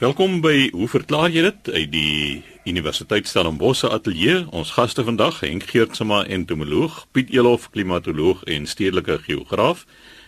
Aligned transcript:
Welkom 0.00 0.38
by 0.40 0.70
Hoe 0.72 0.86
verklaar 0.88 1.28
jy 1.28 1.42
dit 1.44 1.66
uit 1.74 1.90
die 1.92 2.42
Universiteit 2.64 3.26
Stellenbosch 3.28 3.84
ateljee. 3.84 4.46
Ons 4.48 4.70
gaste 4.72 5.02
vandag, 5.04 5.42
Henk 5.44 5.66
Geertsma, 5.68 6.22
entomoloog, 6.24 7.02
Piet 7.12 7.28
Elof, 7.36 7.66
klimatoloog 7.74 8.40
en 8.48 8.64
stedelike 8.64 9.18
geograaf 9.26 9.82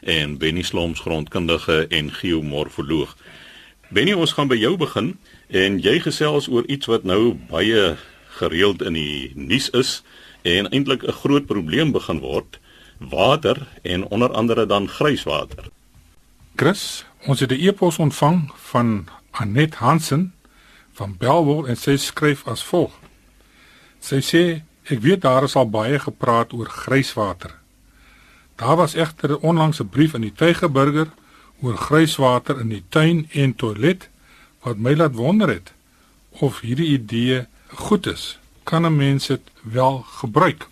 en 0.04 0.35
Benny 0.37 0.61
Sloms, 0.61 1.00
grondkundige 1.00 1.87
en 1.88 2.11
geomorfoloog. 2.12 3.14
Benny, 3.88 4.12
ons 4.12 4.35
gaan 4.37 4.53
by 4.53 4.58
jou 4.61 4.74
begin 4.77 5.14
en 5.48 5.80
jy 5.80 5.96
gesels 6.04 6.50
oor 6.52 6.68
iets 6.68 6.93
wat 6.93 7.09
nou 7.09 7.32
baie 7.48 7.95
gereeld 8.43 8.84
in 8.84 9.00
die 9.00 9.32
nuus 9.41 9.70
is 9.73 10.02
en 10.45 10.68
eintlik 10.68 11.09
'n 11.09 11.16
groot 11.25 11.48
probleem 11.48 11.96
begin 11.96 12.20
word, 12.20 12.61
water 13.00 13.57
en 13.82 14.04
onder 14.12 14.36
andere 14.36 14.66
dan 14.66 14.89
grijswater. 14.89 15.73
Chris, 16.57 17.07
ons 17.25 17.41
het 17.41 17.50
'n 17.50 17.68
e-pos 17.68 17.96
ontvang 17.96 18.52
van 18.68 19.09
Anet 19.32 19.74
Hansen 19.74 20.34
van 20.92 21.16
Belwel 21.18 21.66
en 21.66 21.77
sy 21.77 21.96
skryf 21.96 22.45
as 22.48 22.64
volg. 22.64 22.92
Sy 24.00 24.20
sê 24.20 24.45
ek 24.90 25.00
weet 25.04 25.23
daar 25.24 25.46
is 25.46 25.56
al 25.56 25.70
baie 25.70 25.98
gepraat 25.98 26.52
oor 26.52 26.68
grijswater. 26.68 27.54
Daar 28.60 28.76
was 28.76 28.95
egter 28.95 29.38
onlangs 29.38 29.80
'n 29.80 29.88
brief 29.88 30.14
in 30.14 30.20
die 30.20 30.34
Tygerburger 30.34 31.09
oor 31.62 31.76
grijswater 31.76 32.60
in 32.60 32.68
die 32.68 32.84
tuin 32.88 33.28
en 33.32 33.54
toilet 33.54 34.09
wat 34.62 34.76
my 34.78 34.95
laat 34.95 35.14
wonder 35.14 35.48
het 35.48 35.73
of 36.28 36.60
hierdie 36.60 36.92
idee 36.98 37.46
goed 37.66 38.06
is. 38.06 38.38
Kan 38.62 38.87
'n 38.87 38.96
mens 38.96 39.26
dit 39.26 39.40
wel 39.62 40.04
gebruik? 40.20 40.68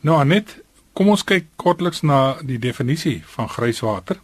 Nou 0.00 0.18
Anet, 0.20 0.56
kom 0.92 1.08
ons 1.08 1.24
kyk 1.24 1.44
kortliks 1.56 2.00
na 2.00 2.36
die 2.42 2.58
definisie 2.58 3.22
van 3.26 3.48
grijswater. 3.48 4.20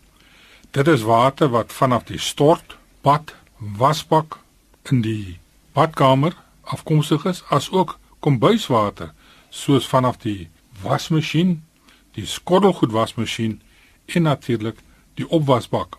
Dit 0.71 0.89
is 0.89 1.03
water 1.03 1.49
wat 1.49 1.73
vanaf 1.73 2.05
die 2.05 2.19
stort 2.19 2.77
bad 3.05 3.35
wasbak 3.59 4.39
in 4.91 5.03
die 5.05 5.39
badkamer 5.77 6.37
afkomstig 6.75 7.27
is 7.29 7.43
as 7.53 7.69
ook 7.71 7.99
kombuiswater 8.25 9.13
soos 9.51 9.87
vanaf 9.87 10.17
die 10.25 10.49
wasmasjien, 10.83 11.59
die 12.17 12.27
skottelgoed 12.27 12.93
wasmasjien 12.93 13.61
en 14.07 14.27
natuurlik 14.29 14.81
die 15.19 15.29
opwasbak. 15.29 15.99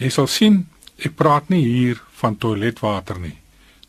Jy 0.00 0.10
sal 0.12 0.28
sien 0.30 0.62
ek 1.00 1.16
praat 1.16 1.48
nie 1.52 1.62
hier 1.64 2.00
van 2.20 2.36
toiletwater 2.36 3.18
nie. 3.20 3.36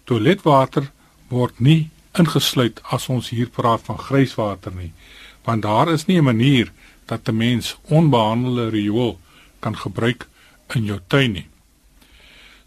Toiletwater 0.08 0.90
word 1.32 1.60
nie 1.60 1.92
ingesluit 2.20 2.82
as 2.96 3.08
ons 3.12 3.32
hier 3.32 3.52
praat 3.52 3.84
van 3.88 4.00
grijswater 4.00 4.74
nie, 4.76 4.92
want 5.48 5.64
daar 5.64 5.92
is 5.92 6.08
nie 6.08 6.20
'n 6.20 6.24
manier 6.32 6.72
dat 7.06 7.28
'n 7.28 7.38
mens 7.38 7.78
onbehandelde 7.84 8.70
riool 8.70 9.20
kan 9.60 9.78
gebruik 9.78 10.28
in 10.76 10.86
jou 10.86 11.00
tuin 11.08 11.32
nie. 11.32 11.51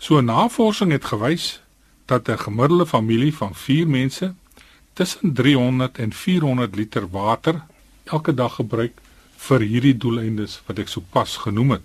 So 0.05 0.21
navorsing 0.21 0.91
het 0.93 1.05
gewys 1.05 1.63
dat 2.05 2.29
'n 2.29 2.39
gemiddelde 2.39 2.87
familie 2.87 3.35
van 3.35 3.55
4 3.55 3.89
mense 3.89 4.35
tussen 4.93 5.33
300 5.33 5.99
en 5.99 6.13
400 6.13 6.75
liter 6.75 7.11
water 7.11 7.63
elke 8.05 8.35
dag 8.35 8.55
gebruik 8.55 9.01
vir 9.37 9.61
hierdie 9.61 9.97
doeleindes 9.97 10.63
wat 10.67 10.79
ek 10.79 10.89
sopas 10.89 11.37
genoem 11.37 11.71
het. 11.71 11.83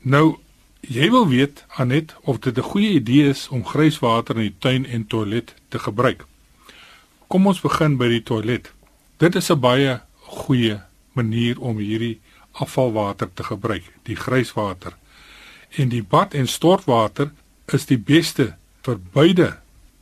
Nou, 0.00 0.38
jy 0.80 1.10
wil 1.10 1.28
weet 1.28 1.64
Anet 1.68 2.14
of 2.20 2.38
dit 2.38 2.58
'n 2.58 2.62
goeie 2.62 2.90
idee 2.90 3.28
is 3.28 3.48
om 3.48 3.66
grijswater 3.66 4.36
in 4.36 4.42
die 4.42 4.58
tuin 4.58 4.86
en 4.86 5.06
toilet 5.06 5.54
te 5.68 5.78
gebruik. 5.78 6.24
Kom 7.26 7.46
ons 7.46 7.60
begin 7.60 7.96
by 7.96 8.08
die 8.08 8.22
toilet. 8.22 8.72
Dit 9.16 9.34
is 9.34 9.50
'n 9.50 9.60
baie 9.60 10.00
goeie 10.20 10.80
manier 11.12 11.60
om 11.60 11.76
hierdie 11.78 12.20
afvalwater 12.52 13.32
te 13.32 13.44
gebruik, 13.44 13.84
die 14.02 14.16
grijswater. 14.16 14.96
En 15.70 15.88
die 15.88 16.02
bad 16.02 16.34
en 16.34 16.48
stortwater 16.48 17.32
is 17.72 17.86
die 17.86 17.98
beste 17.98 18.54
vir 18.86 19.00
beide 19.12 19.48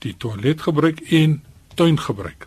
die 0.05 0.15
toiletgebruik 0.17 1.01
en 1.11 1.41
tuingebruik. 1.75 2.47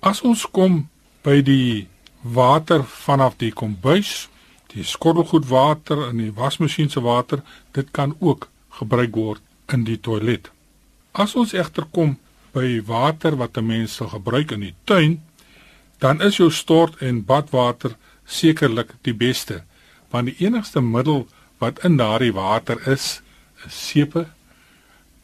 As 0.00 0.22
ons 0.22 0.46
kom 0.46 0.86
by 1.24 1.40
die 1.42 1.88
water 2.22 2.84
vanaf 2.84 3.36
die 3.40 3.52
kombuis, 3.52 4.28
die 4.72 4.84
skottelgoedwater 4.84 6.08
en 6.08 6.22
die 6.22 6.32
wasmasjien 6.34 6.90
se 6.90 7.02
water, 7.04 7.42
dit 7.72 7.90
kan 7.90 8.14
ook 8.20 8.48
gebruik 8.78 9.16
word 9.16 9.42
in 9.72 9.84
die 9.84 9.98
toilet. 9.98 10.50
As 11.12 11.34
ons 11.38 11.54
egter 11.54 11.86
kom 11.90 12.16
by 12.54 12.80
water 12.86 13.36
wat 13.36 13.56
'n 13.58 13.66
mens 13.66 13.94
sal 13.94 14.08
gebruik 14.08 14.50
in 14.50 14.60
die 14.60 14.74
tuin, 14.84 15.22
dan 15.98 16.20
is 16.20 16.36
jou 16.36 16.50
stort 16.50 17.00
en 17.02 17.24
badwater 17.24 17.96
sekerlik 18.24 18.94
die 19.02 19.14
beste 19.14 19.64
want 20.14 20.30
die 20.30 20.46
enigste 20.46 20.80
middel 20.80 21.24
wat 21.64 21.84
in 21.88 21.96
daardie 21.96 22.32
water 22.32 22.78
is 22.94 23.20
is 23.66 23.76
sepe 23.88 24.26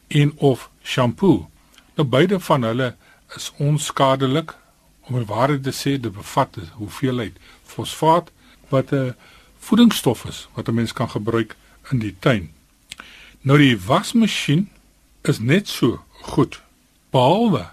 en 0.07 0.33
of 0.37 0.69
shampoo. 0.83 1.49
Nou 1.95 2.07
beide 2.07 2.39
van 2.39 2.63
hulle 2.63 2.95
is 3.35 3.51
onskadelik 3.57 4.55
om 5.01 5.17
die 5.19 5.27
waarheid 5.29 5.63
te 5.63 5.73
sê 5.75 5.97
dit 5.99 6.13
bevat 6.13 6.57
'n 6.57 6.71
hoeveelheid 6.81 7.35
fosfaat 7.73 8.31
wat 8.69 8.91
'n 8.91 9.15
voedingsstof 9.59 10.25
is 10.25 10.47
wat 10.55 10.67
'n 10.67 10.73
mens 10.73 10.93
kan 10.93 11.09
gebruik 11.09 11.55
in 11.91 11.99
die 11.99 12.15
tuin. 12.19 12.51
Nou 13.41 13.57
die 13.57 13.79
wasmasjien 13.79 14.69
is 15.21 15.39
net 15.39 15.67
so 15.67 16.03
goed 16.21 16.61
behalwe 17.09 17.65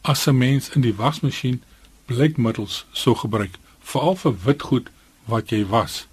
as 0.00 0.26
'n 0.26 0.38
mens 0.38 0.70
in 0.70 0.80
die 0.80 0.94
wasmasjien 0.94 1.62
blikmiddels 2.06 2.86
sou 2.92 3.14
gebruik 3.14 3.58
veral 3.80 4.16
vir 4.16 4.34
wit 4.44 4.62
goed 4.62 4.90
wat 5.24 5.50
jy 5.50 5.66
was. 5.66 6.06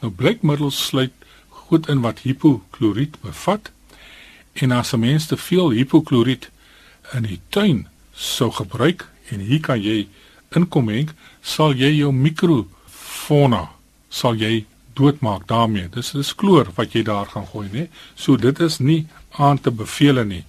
Nou 0.00 0.12
blikmiddels 0.12 0.86
sluit 0.86 1.12
goed 1.68 1.88
in 1.88 2.00
wat 2.00 2.24
hipokloriet 2.24 3.20
bevat 3.20 3.70
en 4.62 4.72
as 4.72 4.92
'n 4.92 5.00
mens 5.00 5.26
te 5.26 5.36
veel 5.36 5.70
hipokloriet 5.70 6.50
in 7.12 7.22
die 7.22 7.40
tuin 7.48 7.86
sou 8.14 8.50
gebruik 8.50 9.06
en 9.30 9.40
hier 9.40 9.60
kan 9.60 9.80
jy 9.82 10.08
inkom 10.56 10.88
henk, 10.88 11.12
sal 11.42 11.72
jy 11.72 11.90
jou 11.96 12.12
mikrofauna 12.12 13.68
sal 14.08 14.34
jy 14.34 14.64
doodmaak 14.94 15.46
daarmee. 15.48 15.88
Dis 15.92 16.12
dis 16.16 16.34
kloor 16.34 16.72
wat 16.76 16.94
jy 16.96 17.02
daar 17.06 17.26
gaan 17.26 17.46
gooi, 17.46 17.68
né? 17.72 17.88
So 18.14 18.36
dit 18.36 18.60
is 18.60 18.78
nie 18.78 19.06
aan 19.30 19.60
te 19.60 19.70
beveel 19.70 20.24
nie. 20.24 20.44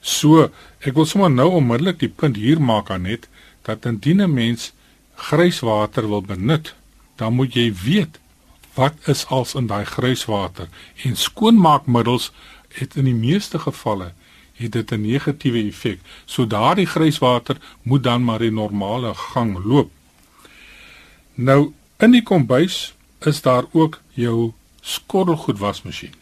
So, 0.00 0.50
ek 0.80 0.94
wil 0.94 1.06
sommer 1.06 1.30
nou 1.30 1.48
onmiddellik 1.58 1.98
die 2.02 2.12
punt 2.12 2.36
hier 2.36 2.60
maak 2.60 2.90
aan 2.90 3.02
net 3.08 3.28
dat 3.66 3.86
indien 3.86 4.22
'n 4.22 4.34
mens 4.34 4.72
grijswater 5.14 6.08
wil 6.08 6.22
benut, 6.22 6.74
dan 7.16 7.34
moet 7.34 7.54
jy 7.54 7.72
weet 7.74 8.18
wat 8.78 8.94
is 9.10 9.26
als 9.26 9.54
in 9.58 9.66
daai 9.66 9.84
grijswater 9.84 10.68
en 11.02 11.16
skoonmaakmiddels 11.16 12.30
het 12.78 12.94
in 12.94 13.08
die 13.10 13.14
meeste 13.14 13.58
gevalle 13.58 14.12
het 14.58 14.72
dit 14.72 14.92
'n 14.92 15.00
negatiewe 15.00 15.62
effek. 15.66 16.00
So 16.24 16.46
daardie 16.46 16.86
grijswater 16.86 17.56
moet 17.82 18.02
dan 18.02 18.24
maar 18.24 18.38
die 18.38 18.50
normale 18.50 19.14
gang 19.14 19.64
loop. 19.64 19.90
Nou 21.34 21.72
in 21.96 22.10
die 22.10 22.22
kombuis 22.22 22.94
is 23.18 23.42
daar 23.42 23.64
ook 23.72 24.00
jou 24.10 24.52
skottelgoedwasmasjien. 24.80 26.14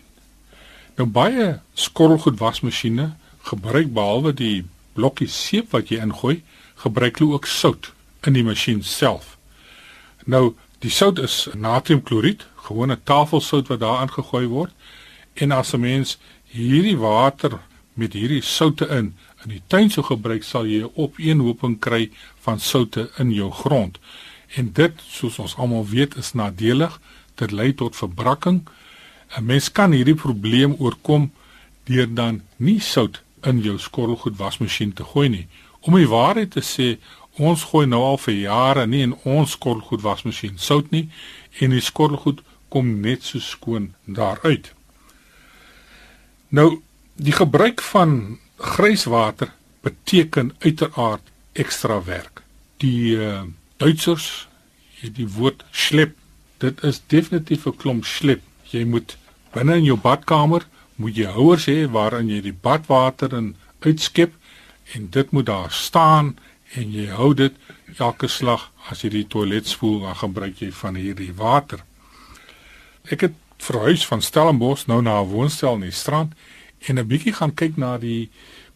Nou 0.97 1.09
baie 1.09 1.61
skottelgoedwasmasjiene 1.73 3.13
gebruik 3.39 3.93
behalwe 3.93 4.35
die 4.35 4.65
blokkie 4.93 5.29
seep 5.29 5.71
wat 5.71 5.89
jy 5.89 6.01
ingooi, 6.01 6.43
gebruik 6.75 7.19
hulle 7.19 7.33
ook 7.33 7.47
sout 7.47 7.93
in 8.21 8.33
die 8.33 8.45
masjien 8.45 8.83
self. 8.83 9.37
Nou, 10.25 10.55
die 10.87 10.95
sout 10.95 11.19
is 11.19 11.49
natriumkloried, 11.59 12.45
gewone 12.69 12.99
tafelsout 13.03 13.71
wat 13.73 13.81
daar 13.83 14.05
aangegooi 14.05 14.47
word. 14.47 14.75
En 15.35 15.53
as 15.53 15.75
'n 15.75 15.81
mens 15.81 16.19
hierdie 16.45 16.99
water 16.99 17.59
met 17.95 18.13
hierdie 18.13 18.43
soutte 18.43 18.87
in 18.89 19.15
in 19.45 19.53
die 19.53 19.63
tuin 19.67 19.91
sou 19.91 20.05
gebruik, 20.05 20.43
sal 20.43 20.67
jy 20.67 20.83
'n 20.83 20.91
opeenhoping 20.95 21.79
kry 21.79 22.11
van 22.41 22.61
soutte 22.61 23.11
in 23.19 23.33
jou 23.33 23.51
grond. 23.51 23.99
En 24.55 24.73
dit, 24.73 24.93
soos 25.09 25.39
ons 25.39 25.57
almal 25.57 25.87
weet, 25.87 26.17
is 26.17 26.33
nadelig. 26.33 27.01
Dit 27.35 27.51
lei 27.51 27.75
tot 27.75 27.97
verbrakking. 27.97 28.69
'n 29.37 29.45
Mens 29.45 29.73
kan 29.73 29.93
hierdie 29.93 30.15
probleem 30.15 30.75
oorkom 30.79 31.33
deur 31.85 32.15
dan 32.15 32.43
nie 32.57 32.81
sout 32.81 33.23
in 33.43 33.61
jou 33.61 33.79
skottelgoed 33.79 34.37
wasmasjien 34.37 34.93
te 34.93 35.05
gooi 35.05 35.29
nie. 35.29 35.47
Om 35.81 35.95
die 35.95 36.09
waarheid 36.09 36.51
te 36.51 36.63
sê, 36.63 36.99
Ons 37.37 37.67
gooi 37.71 37.87
nou 37.87 38.01
al 38.05 38.19
vir 38.19 38.35
jare 38.35 38.87
nie 38.87 39.03
in 39.05 39.15
ons 39.25 39.53
skottelgoed 39.57 40.05
wasmasjien 40.05 40.57
sout 40.59 40.91
nie 40.91 41.09
en 41.61 41.75
die 41.75 41.85
skottelgoed 41.85 42.41
kom 42.73 43.01
net 43.01 43.23
so 43.23 43.41
skoon 43.41 43.93
daaruit. 44.07 44.73
Nou 46.49 46.81
die 47.17 47.33
gebruik 47.33 47.81
van 47.81 48.39
grijswater 48.57 49.53
beteken 49.85 50.55
uiteraard 50.65 51.23
ekstra 51.53 52.03
werk. 52.05 52.43
Die 52.81 53.17
uh, 53.17 53.45
Duitsers 53.77 54.49
het 55.01 55.15
die 55.17 55.29
woord 55.29 55.65
slep. 55.71 56.17
Dit 56.59 56.83
is 56.85 57.03
definitief 57.07 57.67
'n 57.67 57.77
klomp 57.77 58.05
slep. 58.05 58.43
Jy 58.73 58.85
moet 58.85 59.17
binne 59.53 59.77
in 59.77 59.85
jou 59.85 59.97
badkamer 59.97 60.67
moet 60.97 61.17
jy 61.17 61.29
houers 61.33 61.67
hê 61.69 61.85
waarin 61.93 62.29
jy 62.29 62.41
die 62.41 62.57
badwater 62.67 63.35
in 63.37 63.55
uitskep 63.85 64.33
en 64.97 65.09
dit 65.11 65.31
moet 65.31 65.47
daar 65.47 65.73
staan 65.73 66.37
en 66.77 66.93
jy 66.93 67.07
hou 67.17 67.33
dit 67.35 67.55
elke 67.99 68.29
slag 68.29 68.69
as 68.91 69.03
jy 69.05 69.11
die 69.11 69.27
toilet 69.33 69.69
spoel 69.69 70.01
dan 70.05 70.19
gebruik 70.21 70.61
jy 70.61 70.71
van 70.83 70.99
hierdie 71.01 71.33
water. 71.37 71.83
Ek 73.11 73.27
het 73.27 73.35
verhuis 73.63 74.05
van 74.07 74.23
Stellenbosch 74.23 74.87
nou 74.87 75.01
na 75.03 75.21
'n 75.21 75.31
woonstel 75.33 75.75
in 75.75 75.89
die 75.89 75.91
strand 76.03 76.33
en 76.89 76.99
'n 76.99 77.09
bietjie 77.09 77.33
gaan 77.33 77.55
kyk 77.55 77.77
na 77.77 77.99
die 77.99 78.31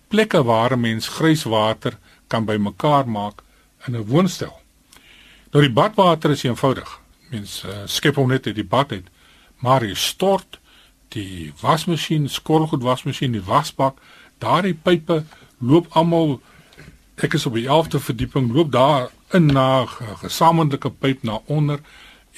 plekke 0.08 0.42
waar 0.42 0.72
'n 0.72 0.80
mens 0.80 1.08
grijswater 1.08 1.98
kan 2.28 2.44
bymekaar 2.44 3.08
maak 3.08 3.42
in 3.86 3.96
'n 3.96 4.06
woonstel. 4.06 4.60
Nou 5.52 5.62
die 5.62 5.72
badwater 5.72 6.30
is 6.30 6.44
eenvoudig. 6.44 7.00
Mens 7.30 7.64
uh, 7.66 7.86
skep 7.86 8.14
hom 8.14 8.28
net 8.28 8.46
uit 8.46 8.54
die 8.54 8.64
bad 8.64 8.92
uit, 8.92 9.06
maar 9.58 9.84
jy 9.84 9.94
stort 9.94 10.58
die 11.08 11.52
wasmasjien, 11.60 12.28
skorrelgoed 12.28 12.82
wasmasjien, 12.82 13.32
die 13.32 13.42
wasbak, 13.42 13.98
daardie 14.38 14.74
pype 14.74 15.24
loop 15.58 15.86
almal 15.90 16.40
ek 17.24 17.34
is 17.36 17.46
op 17.46 17.56
die 17.58 17.66
11de 17.68 18.00
verdieping, 18.00 18.52
loop 18.54 18.70
daar 18.72 19.10
in 19.36 19.46
na 19.52 19.82
'n 19.82 20.16
gesamentlike 20.22 20.90
pyp 20.90 21.22
na 21.22 21.40
onder 21.46 21.80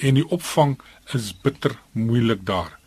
en 0.01 0.15
die 0.15 0.29
opvang 0.29 0.79
is 1.15 1.35
bitter 1.43 1.79
moeilik 1.93 2.47
daar. 2.47 2.79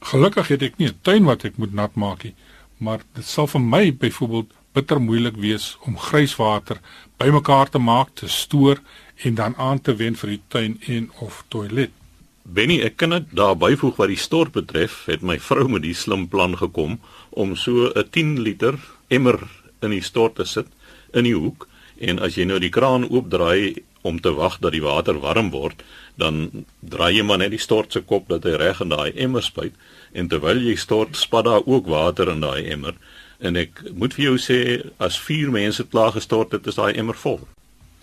Gelukkig 0.00 0.48
het 0.48 0.62
ek 0.62 0.78
nie 0.78 0.88
'n 0.88 0.98
tuin 1.02 1.24
wat 1.24 1.44
ek 1.44 1.56
moet 1.56 1.72
nat 1.72 1.94
maak 1.94 2.24
nie, 2.24 2.34
maar 2.78 3.00
dit 3.14 3.24
sal 3.24 3.46
vir 3.46 3.60
my 3.60 3.92
byvoorbeeld 3.92 4.50
bitter 4.72 5.00
moeilik 5.00 5.36
wees 5.36 5.76
om 5.86 5.98
grijswater 5.98 6.80
bymekaar 7.16 7.68
te 7.68 7.78
maak, 7.78 8.08
te 8.14 8.28
stoor 8.28 8.80
en 9.16 9.34
dan 9.34 9.56
aan 9.56 9.80
te 9.80 9.94
wend 9.94 10.18
vir 10.18 10.30
die 10.30 10.42
tuin 10.48 10.80
en 10.86 11.10
of 11.20 11.44
toilet. 11.48 11.90
Benny, 12.42 12.80
ek 12.80 12.96
kan 12.96 13.10
dit 13.10 13.24
daar 13.30 13.56
byvoeg 13.56 13.96
wat 13.96 14.08
die 14.08 14.16
stort 14.16 14.52
betref, 14.52 15.04
het 15.06 15.22
my 15.22 15.38
vrou 15.38 15.68
met 15.68 15.82
die 15.82 15.94
slim 15.94 16.28
plan 16.28 16.56
gekom 16.56 17.00
om 17.30 17.56
so 17.56 17.92
'n 17.94 18.10
10 18.10 18.40
liter 18.40 18.78
emmer 19.08 19.38
in 19.82 19.90
die 19.90 20.02
stort 20.02 20.34
te 20.34 20.44
sit 20.44 20.66
in 21.14 21.24
die 21.24 21.36
hoek 21.36 21.68
en 22.00 22.18
as 22.18 22.36
jy 22.36 22.44
nou 22.48 22.58
die 22.58 22.72
kraan 22.72 23.06
oopdraai 23.08 23.82
om 24.02 24.18
te 24.20 24.32
wag 24.34 24.58
dat 24.58 24.72
die 24.74 24.82
water 24.82 25.20
warm 25.22 25.52
word, 25.54 25.82
dan 26.18 26.64
draai 26.80 27.16
jy 27.16 27.22
maar 27.22 27.38
net 27.38 27.52
die 27.54 27.62
stort 27.62 27.92
se 27.92 28.02
kop 28.02 28.28
dat 28.28 28.44
hy 28.44 28.56
reg 28.58 28.80
in 28.82 28.90
daai 28.90 29.12
emmer 29.14 29.42
spuit 29.42 29.76
en 30.12 30.28
terwyl 30.28 30.58
jy 30.58 30.74
stort, 30.76 31.16
spat 31.16 31.46
daar 31.46 31.62
ook 31.66 31.86
water 31.86 32.28
in 32.32 32.42
daai 32.42 32.66
emmer 32.74 32.98
en 33.42 33.58
ek 33.58 33.82
moet 33.98 34.14
vir 34.14 34.24
jou 34.30 34.36
sê 34.38 34.58
as 35.02 35.18
vier 35.26 35.50
mense 35.50 35.84
klaar 35.90 36.14
gestort 36.14 36.54
het, 36.54 36.66
is 36.66 36.78
daai 36.78 36.94
emmer 36.98 37.18
vol. 37.18 37.40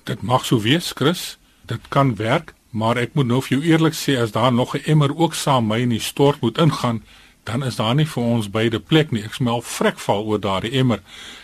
Dit 0.08 0.24
mag 0.26 0.46
so 0.46 0.60
wees, 0.64 0.92
Chris. 0.96 1.38
Dit 1.70 1.88
kan 1.94 2.16
werk, 2.20 2.54
maar 2.72 3.00
ek 3.00 3.16
moet 3.16 3.30
nou 3.30 3.40
vir 3.46 3.58
jou 3.58 3.72
eerlik 3.72 3.96
sê 3.98 4.18
as 4.20 4.36
daar 4.36 4.52
nog 4.52 4.76
'n 4.76 4.84
emmer 4.86 5.16
ook 5.16 5.34
saam 5.34 5.68
my 5.68 5.80
in 5.80 5.96
die 5.96 6.04
stort 6.04 6.42
moet 6.42 6.58
ingaan, 6.58 7.04
dan 7.44 7.64
is 7.64 7.76
daar 7.76 7.96
nie 7.96 8.06
vir 8.06 8.24
ons 8.24 8.50
beide 8.50 8.80
plek 8.80 9.12
nie. 9.12 9.24
Ek 9.24 9.34
smel 9.34 9.62
vrekval 9.62 10.26
oor 10.26 10.40
daardie 10.40 10.78
emmer. 10.78 11.00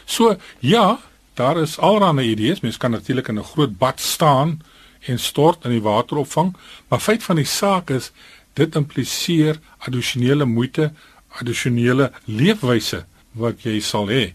So, 0.06 0.36
ja, 0.60 1.00
daar 1.36 1.58
is 1.62 1.78
allerlei 1.78 2.30
idees. 2.30 2.60
Mens 2.60 2.78
kan 2.78 2.92
natuurlik 2.92 3.28
in 3.28 3.40
'n 3.40 3.44
groot 3.44 3.78
bad 3.78 4.00
staan 4.00 4.62
en 5.00 5.20
stort 5.20 5.64
in 5.66 5.72
die 5.72 5.82
water 5.82 6.18
opvang, 6.18 6.56
maar 6.88 7.00
feit 7.00 7.24
van 7.24 7.36
die 7.36 7.46
saak 7.46 7.90
is 7.90 8.12
dit 8.54 8.76
impliseer 8.76 9.60
addisionele 9.78 10.46
moeite, 10.46 10.92
addisionele 11.40 12.12
leefwyse 12.26 13.06
wat 13.32 13.64
jy 13.64 13.80
sal 13.80 14.08
hê. 14.08 14.34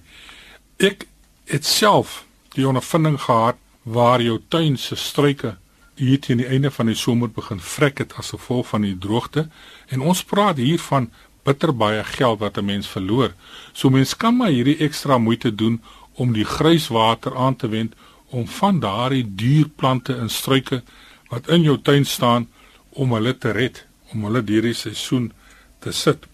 Ek 0.77 1.07
het 1.45 1.67
self 1.67 2.25
die 2.55 2.67
ondervinding 2.69 3.21
gehad 3.21 3.57
waar 3.83 4.23
jou 4.23 4.39
tuin 4.49 4.77
se 4.77 4.97
struike 4.97 5.57
hier 6.01 6.21
teen 6.21 6.41
die 6.41 6.49
einde 6.49 6.71
van 6.71 6.89
die 6.89 6.97
somer 6.97 7.29
begin 7.29 7.61
vrek 7.61 7.99
het 7.99 8.15
as 8.21 8.33
gevolg 8.35 8.69
van 8.73 8.87
die 8.87 8.97
droogte 8.99 9.49
en 9.89 10.01
ons 10.01 10.23
praat 10.25 10.61
hier 10.61 10.81
van 10.89 11.11
bitter 11.45 11.73
baie 11.77 12.05
geld 12.05 12.39
wat 12.41 12.59
'n 12.59 12.65
mens 12.65 12.87
verloor. 12.87 13.33
So 13.73 13.91
mens 13.91 14.17
kan 14.17 14.37
maar 14.37 14.51
hierdie 14.51 14.79
ekstra 14.79 15.19
moeite 15.19 15.55
doen 15.55 15.81
om 16.21 16.35
die 16.37 16.45
grijswater 16.45 17.37
aan 17.37 17.57
te 17.57 17.69
wend 17.73 17.95
om 18.31 18.47
van 18.47 18.81
daardie 18.81 19.25
duur 19.25 19.69
plante 19.69 20.15
en 20.15 20.29
struike 20.31 20.83
wat 21.31 21.49
in 21.49 21.65
jou 21.65 21.79
tuin 21.83 22.05
staan 22.05 22.49
om 22.91 23.13
hulle 23.17 23.33
te 23.39 23.53
red, 23.55 23.85
om 24.13 24.27
hulle 24.27 24.43
hierdie 24.47 24.75
seisoen 24.75 25.31
te 25.81 25.93
sit. 25.95 26.27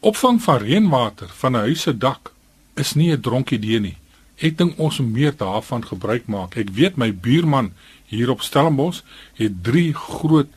Opvang 0.00 0.40
van 0.42 0.60
reënwater 0.62 1.30
van 1.40 1.56
'n 1.56 1.66
huis 1.68 1.82
se 1.82 1.98
dak 1.98 2.32
is 2.74 2.94
nie 2.94 3.12
'n 3.12 3.20
dronk 3.20 3.50
idee 3.50 3.80
nie. 3.80 3.96
Ek 4.36 4.58
dink 4.58 4.78
ons 4.78 4.98
moet 5.00 5.12
meer 5.12 5.36
daarvan 5.36 5.84
gebruik 5.86 6.26
maak. 6.26 6.56
Ek 6.56 6.68
weet 6.70 6.96
my 6.96 7.12
buurman 7.14 7.72
hier 8.06 8.30
op 8.30 8.42
Stellenbosch 8.42 9.02
het 9.34 9.62
3 9.62 9.94
groot 9.94 10.48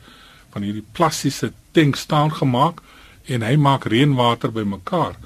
van 0.50 0.62
hierdie 0.62 0.84
plastiese 0.92 1.52
tank 1.72 1.96
staan 1.96 2.32
gemaak 2.32 2.82
en 3.24 3.42
hy 3.42 3.56
maak 3.56 3.84
reënwater 3.84 4.52
bymekaar. 4.52 5.16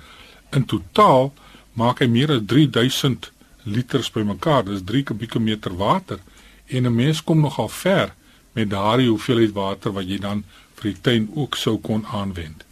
In 0.52 0.64
totaal 0.64 1.32
maak 1.74 2.00
hy 2.02 2.08
meer 2.10 2.30
as 2.36 2.44
3000 2.46 3.30
liters 3.64 4.10
bymekaar. 4.10 4.64
Dis 4.64 4.84
3 4.84 5.02
kubieke 5.10 5.40
meter 5.40 5.76
water 5.76 6.18
en 6.66 6.86
'n 6.86 6.94
mens 6.94 7.22
kom 7.24 7.40
nogal 7.40 7.68
ver 7.68 8.14
met 8.52 8.70
daardie 8.70 9.08
hoeveelheid 9.08 9.52
water 9.52 9.92
wat 9.92 10.08
jy 10.08 10.18
dan 10.18 10.44
vir 10.74 10.92
die 10.92 11.00
tuin 11.00 11.30
ook 11.34 11.56
sou 11.56 11.78
kon 11.78 12.06
aanwend. 12.06 12.64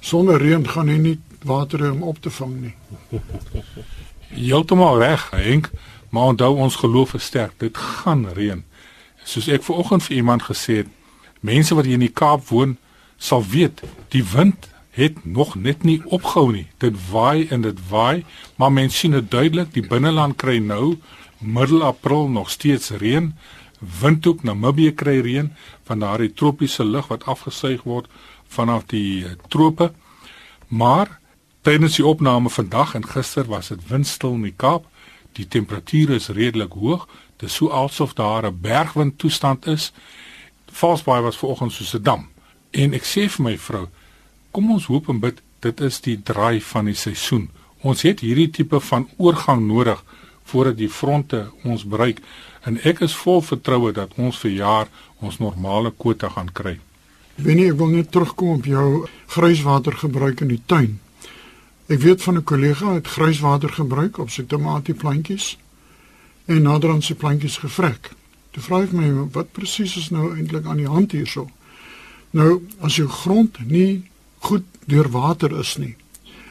Sonder 0.00 0.38
reën 0.38 0.68
gaan 0.68 0.88
hy 0.88 0.98
nie 0.98 1.18
water 1.42 1.80
hê 1.80 1.90
om 1.90 2.02
op 2.02 2.20
te 2.22 2.30
vang 2.30 2.60
nie. 2.60 2.74
Heeltemal 4.48 4.98
reg, 4.98 5.30
Henk, 5.30 5.70
maar 6.08 6.22
onthou 6.32 6.56
ons 6.56 6.76
geloof 6.76 7.14
is 7.14 7.24
sterk. 7.24 7.52
Dit 7.58 7.76
gaan 7.76 8.28
reën. 8.28 8.64
Soos 9.24 9.48
ek 9.48 9.62
vanoggend 9.62 10.02
vir 10.02 10.16
iemand 10.16 10.42
gesê 10.42 10.82
het, 10.82 10.90
mense 11.40 11.74
wat 11.74 11.84
hier 11.84 11.98
in 11.98 12.06
die 12.06 12.12
Kaap 12.12 12.48
woon, 12.48 12.76
sal 13.16 13.44
weet, 13.44 13.82
die 14.08 14.24
wind 14.24 14.68
het 14.98 15.24
nog 15.24 15.54
net 15.54 15.84
nie 15.86 16.00
opgehou 16.04 16.50
nie. 16.52 16.66
Dit 16.82 16.96
waai 17.10 17.46
en 17.54 17.62
dit 17.62 17.78
waai, 17.88 18.24
maar 18.58 18.72
mense 18.74 18.98
sien 18.98 19.14
dit 19.14 19.30
duidelik, 19.30 19.70
die 19.72 19.86
binneland 19.86 20.36
kry 20.36 20.58
nou 20.58 20.96
middel 21.38 21.84
April 21.86 22.28
nog 22.28 22.50
steeds 22.50 22.90
reën. 22.90 23.30
Windhoek 24.00 24.42
Namibië 24.42 24.90
kry 24.98 25.20
reën 25.22 25.52
van 25.86 26.02
daardie 26.02 26.32
tropiese 26.34 26.84
lug 26.84 27.06
wat 27.12 27.24
afgesuig 27.30 27.84
word 27.86 28.10
vanaf 28.50 28.88
die 28.90 29.24
uh, 29.24 29.36
trope. 29.48 29.92
Maar 30.68 31.20
tydens 31.62 32.00
die 32.00 32.06
opname 32.06 32.50
vandag 32.50 32.96
en 32.98 33.06
gister 33.06 33.46
was 33.46 33.70
dit 33.70 33.86
windstil 33.88 34.34
in 34.34 34.48
die 34.48 34.56
Kaap. 34.56 34.88
Die 35.38 35.46
temperature 35.46 36.18
is 36.18 36.28
redelik 36.34 36.74
hoog. 36.74 37.06
Dit 37.38 37.48
is 37.48 37.54
so 37.54 37.70
asof 37.70 38.16
daar 38.18 38.50
'n 38.50 38.60
bergwind 38.60 39.18
toestand 39.18 39.66
is. 39.66 39.92
Valsbaai 40.72 41.22
was 41.22 41.36
vanoggend 41.36 41.72
soos 41.72 41.94
'n 41.94 42.02
dam. 42.02 42.28
En 42.70 42.94
ek 42.94 43.04
sê 43.04 43.28
vir 43.28 43.44
my 43.44 43.58
vrou, 43.58 43.88
kom 44.50 44.70
ons 44.70 44.86
hoop 44.86 45.08
en 45.08 45.20
bid 45.20 45.42
dit 45.60 45.80
is 45.80 46.00
die 46.00 46.16
draai 46.22 46.60
van 46.60 46.88
die 46.90 46.96
seisoen. 46.98 47.48
Ons 47.82 48.02
het 48.06 48.20
hierdie 48.20 48.50
tipe 48.50 48.80
van 48.80 49.08
oorgang 49.16 49.66
nodig 49.66 50.02
voordat 50.48 50.78
die 50.78 50.90
fronte 50.90 51.48
ons 51.64 51.84
bereik 51.84 52.22
en 52.66 52.78
ek 52.88 53.02
is 53.06 53.16
vol 53.16 53.42
vertroue 53.44 53.92
dat 53.92 54.14
ons 54.16 54.38
vir 54.44 54.54
jaar 54.56 54.90
ons 55.20 55.38
normale 55.42 55.92
kwota 55.92 56.30
gaan 56.34 56.50
kry. 56.52 56.78
Wennie, 57.38 57.68
ek 57.70 57.78
wil 57.78 57.92
net 57.92 58.10
terugkom 58.10 58.58
op 58.58 58.66
jou 58.66 59.06
grijswater 59.30 59.94
gebruik 59.94 60.42
in 60.42 60.50
die 60.54 60.62
tuin. 60.66 60.98
Ek 61.88 62.00
weet 62.02 62.22
van 62.22 62.36
'n 62.36 62.44
kollega 62.44 62.94
het 62.94 63.06
grijswater 63.06 63.70
gebruik 63.72 64.18
op 64.18 64.30
sy 64.30 64.42
tomatieplantjies 64.42 65.56
en 66.46 66.62
naderhand 66.62 67.04
sy 67.04 67.14
plantjies 67.14 67.56
gevrek. 67.56 68.10
Toe 68.50 68.62
vra 68.62 68.82
ek 68.82 68.92
my 68.92 69.28
wat 69.32 69.52
presies 69.52 69.96
is 69.96 70.10
nou 70.10 70.34
eintlik 70.36 70.66
aan 70.66 70.76
die 70.76 70.88
hand 70.88 71.12
hierso. 71.12 71.48
Nou, 72.30 72.62
as 72.80 72.96
jou 72.96 73.08
grond 73.08 73.58
nie 73.66 74.04
goed 74.38 74.64
deur 74.86 75.08
water 75.10 75.58
is 75.58 75.76
nie 75.76 75.96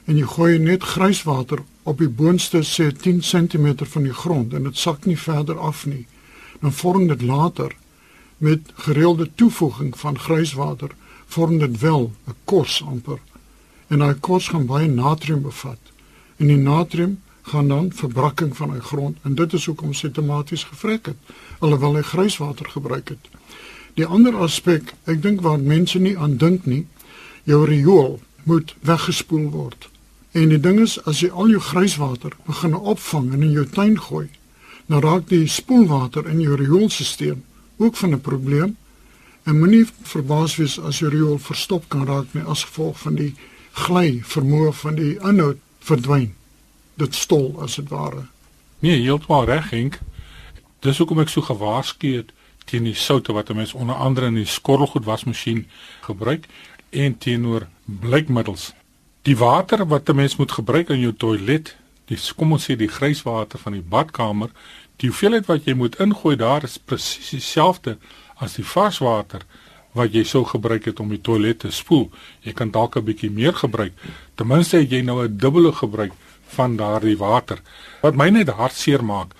en 0.08 0.16
jy 0.16 0.28
gooi 0.32 0.60
net 0.64 0.86
grijswater 0.88 1.62
op 1.88 2.00
die 2.00 2.10
boonste 2.10 2.62
sê 2.64 2.88
10 2.96 3.20
cm 3.28 3.68
van 3.92 4.06
die 4.08 4.16
grond 4.16 4.54
en 4.56 4.64
dit 4.68 4.78
sak 4.80 5.06
nie 5.06 5.18
verder 5.20 5.60
af 5.60 5.84
nie, 5.86 6.06
dan 6.62 6.72
vorm 6.72 7.08
dit 7.12 7.22
later 7.22 7.76
met 8.44 8.72
gereelde 8.88 9.28
toevoeging 9.36 9.92
van 10.00 10.20
grijswater 10.20 10.96
vorm 11.28 11.58
dit 11.60 11.80
wel 11.80 12.12
'n 12.28 12.36
kos 12.46 12.84
amper. 12.84 13.20
En 13.88 14.00
daai 14.00 14.16
kos 14.20 14.48
gaan 14.48 14.66
baie 14.66 14.88
natrium 14.88 15.42
bevat. 15.42 15.80
En 16.38 16.48
die 16.48 16.58
natrium 16.58 17.20
gaan 17.42 17.68
dan 17.68 17.92
verbrakking 17.92 18.58
van 18.58 18.72
die 18.72 18.82
grond 18.82 19.18
en 19.22 19.36
dit 19.36 19.54
is 19.54 19.66
hoekom 19.66 19.94
sistematies 19.94 20.64
gevrek 20.64 21.06
het 21.06 21.18
alhoewel 21.60 21.96
hy 21.96 22.02
grijswater 22.02 22.70
gebruik 22.70 23.10
het. 23.10 23.28
Die 23.94 24.06
ander 24.06 24.36
aspek, 24.36 24.94
ek 25.04 25.22
dink 25.22 25.42
waar 25.42 25.60
mense 25.60 26.00
nie 26.00 26.18
aan 26.18 26.38
dink 26.38 26.66
nie, 26.66 26.88
jou 27.48 27.66
riool 27.66 28.20
moet 28.44 28.76
weggespoel 28.82 29.50
word. 29.52 29.88
En 30.32 30.52
die 30.52 30.60
ding 30.60 30.82
is 30.84 30.98
as 31.08 31.22
jy 31.24 31.30
al 31.32 31.54
jou 31.54 31.62
grijswater 31.64 32.36
begin 32.48 32.76
opvang 32.76 33.32
en 33.34 33.46
in 33.48 33.56
jou 33.56 33.66
tuin 33.72 33.96
gooi, 34.10 34.28
dan 34.88 35.04
raak 35.04 35.30
die 35.32 35.48
spoelwater 35.52 36.28
in 36.28 36.42
jou 36.44 36.58
rioolstelsel 36.60 37.40
ook 37.78 37.96
van 37.96 38.12
'n 38.14 38.22
probleem. 38.22 38.78
En 39.44 39.60
moenie 39.60 39.86
verbaas 40.04 40.56
wees 40.56 40.80
as 40.80 41.00
jou 41.00 41.12
riool 41.12 41.38
verstop 41.40 41.84
kan 41.88 42.06
raak 42.06 42.34
nie 42.34 42.44
as 42.44 42.64
gevolg 42.64 43.00
van 43.00 43.16
die 43.16 43.36
gly 43.72 44.22
vermoë 44.24 44.74
van 44.74 44.96
die 44.96 45.16
inhoud 45.20 45.58
verdwyn. 45.80 46.34
Dit 46.94 47.16
stol 47.16 47.62
as 47.62 47.76
dit 47.76 47.90
ware. 47.90 48.26
Nee, 48.80 49.02
heeltemal 49.02 49.46
reg, 49.46 49.70
Henk. 49.70 50.00
Dis 50.80 50.98
hoekom 50.98 51.20
ek 51.20 51.30
so 51.30 51.42
gewaarsku 51.42 52.16
het 52.16 52.32
teen 52.66 52.84
die 52.84 52.96
soutte 52.96 53.34
wat 53.34 53.50
'n 53.50 53.56
mens 53.56 53.74
onder 53.74 53.96
andere 53.96 54.28
in 54.28 54.36
die 54.36 54.46
skorrelgoed 54.46 55.06
wasmasjien 55.06 55.68
gebruik 56.02 56.46
en 56.90 57.18
teenoor 57.18 57.68
blykmiddels. 57.86 58.74
Die 59.22 59.38
water 59.38 59.86
wat 59.88 60.10
'n 60.10 60.16
mens 60.16 60.36
moet 60.36 60.52
gebruik 60.52 60.90
in 60.90 61.00
jou 61.00 61.14
toilet, 61.14 61.76
dis 62.06 62.34
kom 62.34 62.52
ons 62.52 62.70
sê 62.70 62.76
die 62.76 62.88
grijswater 62.88 63.60
van 63.60 63.74
die 63.74 63.82
badkamer, 63.82 64.50
Die 64.98 65.12
hoeveelheid 65.12 65.46
wat 65.46 65.68
jy 65.70 65.76
moet 65.78 66.00
ingooi 66.02 66.34
daar 66.42 66.64
is 66.66 66.80
presies 66.82 67.30
dieselfde 67.36 67.98
as 68.42 68.56
die 68.58 68.66
varswater 68.66 69.44
wat 69.98 70.14
jy 70.14 70.24
sou 70.26 70.42
gebruik 70.46 70.88
het 70.90 71.00
om 71.02 71.12
die 71.14 71.22
toilet 71.22 71.60
te 71.62 71.72
spoel. 71.74 72.08
Jy 72.46 72.54
kan 72.58 72.72
dalk 72.74 72.98
'n 72.98 73.06
bietjie 73.06 73.30
meer 73.30 73.54
gebruik. 73.54 73.94
Ten 74.36 74.48
minste 74.48 74.78
het 74.78 74.90
jy 74.90 75.02
nou 75.02 75.24
'n 75.24 75.38
dubbele 75.38 75.72
gebruik 75.72 76.14
van 76.56 76.78
daardie 76.78 77.18
water. 77.18 77.62
Wat 78.02 78.16
my 78.16 78.30
net 78.30 78.50
hartseer 78.50 79.04
maak, 79.04 79.34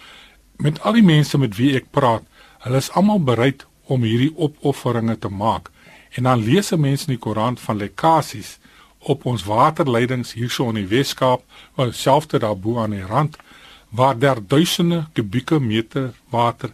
met 0.58 0.80
al 0.82 0.94
die 0.94 1.04
mense 1.04 1.38
met 1.38 1.58
wie 1.58 1.76
ek 1.76 1.92
praat, 1.92 2.24
hulle 2.60 2.78
is 2.78 2.92
almal 2.92 3.20
bereid 3.20 3.66
om 3.86 4.02
hierdie 4.02 4.34
opofferinge 4.36 5.20
te 5.20 5.30
maak. 5.30 5.72
En 6.18 6.24
dan 6.24 6.44
lees 6.44 6.72
'n 6.72 6.80
mens 6.80 7.06
in 7.06 7.14
die 7.14 7.24
koerant 7.26 7.60
van 7.60 7.78
lekkasies 7.78 8.58
op 9.00 9.26
ons 9.26 9.44
waterleidings 9.44 10.34
hierso 10.34 10.70
in 10.70 10.76
die 10.76 10.88
Wes-Kaap, 10.88 11.44
wel 11.76 11.92
selfs 11.92 12.28
daarbo 12.28 12.80
aan 12.80 12.96
die 12.96 13.06
rand 13.06 13.38
waar 13.90 14.20
daar 14.20 14.40
duisende 14.48 15.06
kubieke 15.14 15.60
meter 15.60 16.14
water 16.30 16.74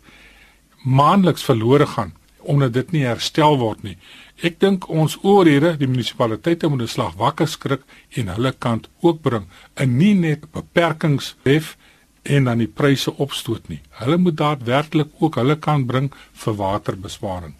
maandeliks 0.83 1.43
verlore 1.43 1.87
gaan 1.87 2.13
omdat 2.43 2.73
dit 2.73 2.91
nie 2.91 3.05
herstel 3.05 3.57
word 3.57 3.83
nie. 3.83 3.97
Ek 4.43 4.59
dink 4.59 4.89
ons 4.89 5.17
oorhede, 5.23 5.77
die 5.79 5.87
munisipaliteite 5.87 6.67
moet 6.67 6.81
'n 6.81 6.87
slag 6.87 7.13
wakker 7.15 7.47
skrik 7.47 7.81
en 8.09 8.27
hulle 8.27 8.51
kant 8.51 8.89
ook 8.99 9.21
bring 9.21 9.45
en 9.73 9.97
nie 9.97 10.13
net 10.13 10.51
beperkings 10.51 11.35
hef 11.43 11.77
en 12.23 12.43
dan 12.43 12.57
die 12.57 12.67
pryse 12.67 13.17
opstoot 13.17 13.69
nie. 13.69 13.81
Hulle 13.89 14.17
moet 14.17 14.37
daadwerklik 14.37 15.07
ook 15.19 15.35
hulle 15.35 15.55
kant 15.55 15.87
bring 15.87 16.11
vir 16.33 16.53
waterbesparing. 16.53 17.55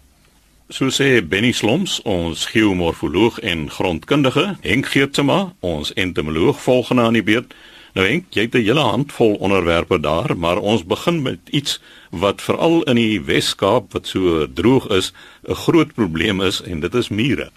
So 0.72 0.88
sê 0.88 1.20
Benny 1.20 1.52
Sloms, 1.52 1.98
ons 2.08 2.46
geomorfoloog 2.48 3.36
en 3.44 3.66
grondkundige, 3.68 4.54
Henk 4.64 4.86
Geertsma, 4.94 5.52
ons 5.60 5.90
entomoloog 5.92 6.56
volgende 6.62 7.02
aan 7.04 7.18
die 7.18 7.22
beurt. 7.22 7.52
Nou 7.92 8.06
Henk, 8.08 8.30
jy 8.32 8.46
het 8.46 8.54
'n 8.54 8.64
hele 8.64 8.80
handvol 8.80 9.34
onderwerpe 9.44 10.00
daar, 10.00 10.32
maar 10.36 10.58
ons 10.58 10.84
begin 10.84 11.22
met 11.22 11.38
iets 11.50 11.80
wat 12.10 12.40
veral 12.40 12.82
in 12.82 12.96
die 12.96 13.20
Wes-Kaap 13.20 13.92
wat 13.92 14.06
so 14.06 14.46
droog 14.52 14.88
is, 14.88 15.12
'n 15.48 15.54
groot 15.54 15.94
probleem 15.94 16.40
is 16.40 16.62
en 16.62 16.80
dit 16.80 16.94
is 16.94 17.08
mure. 17.08 17.50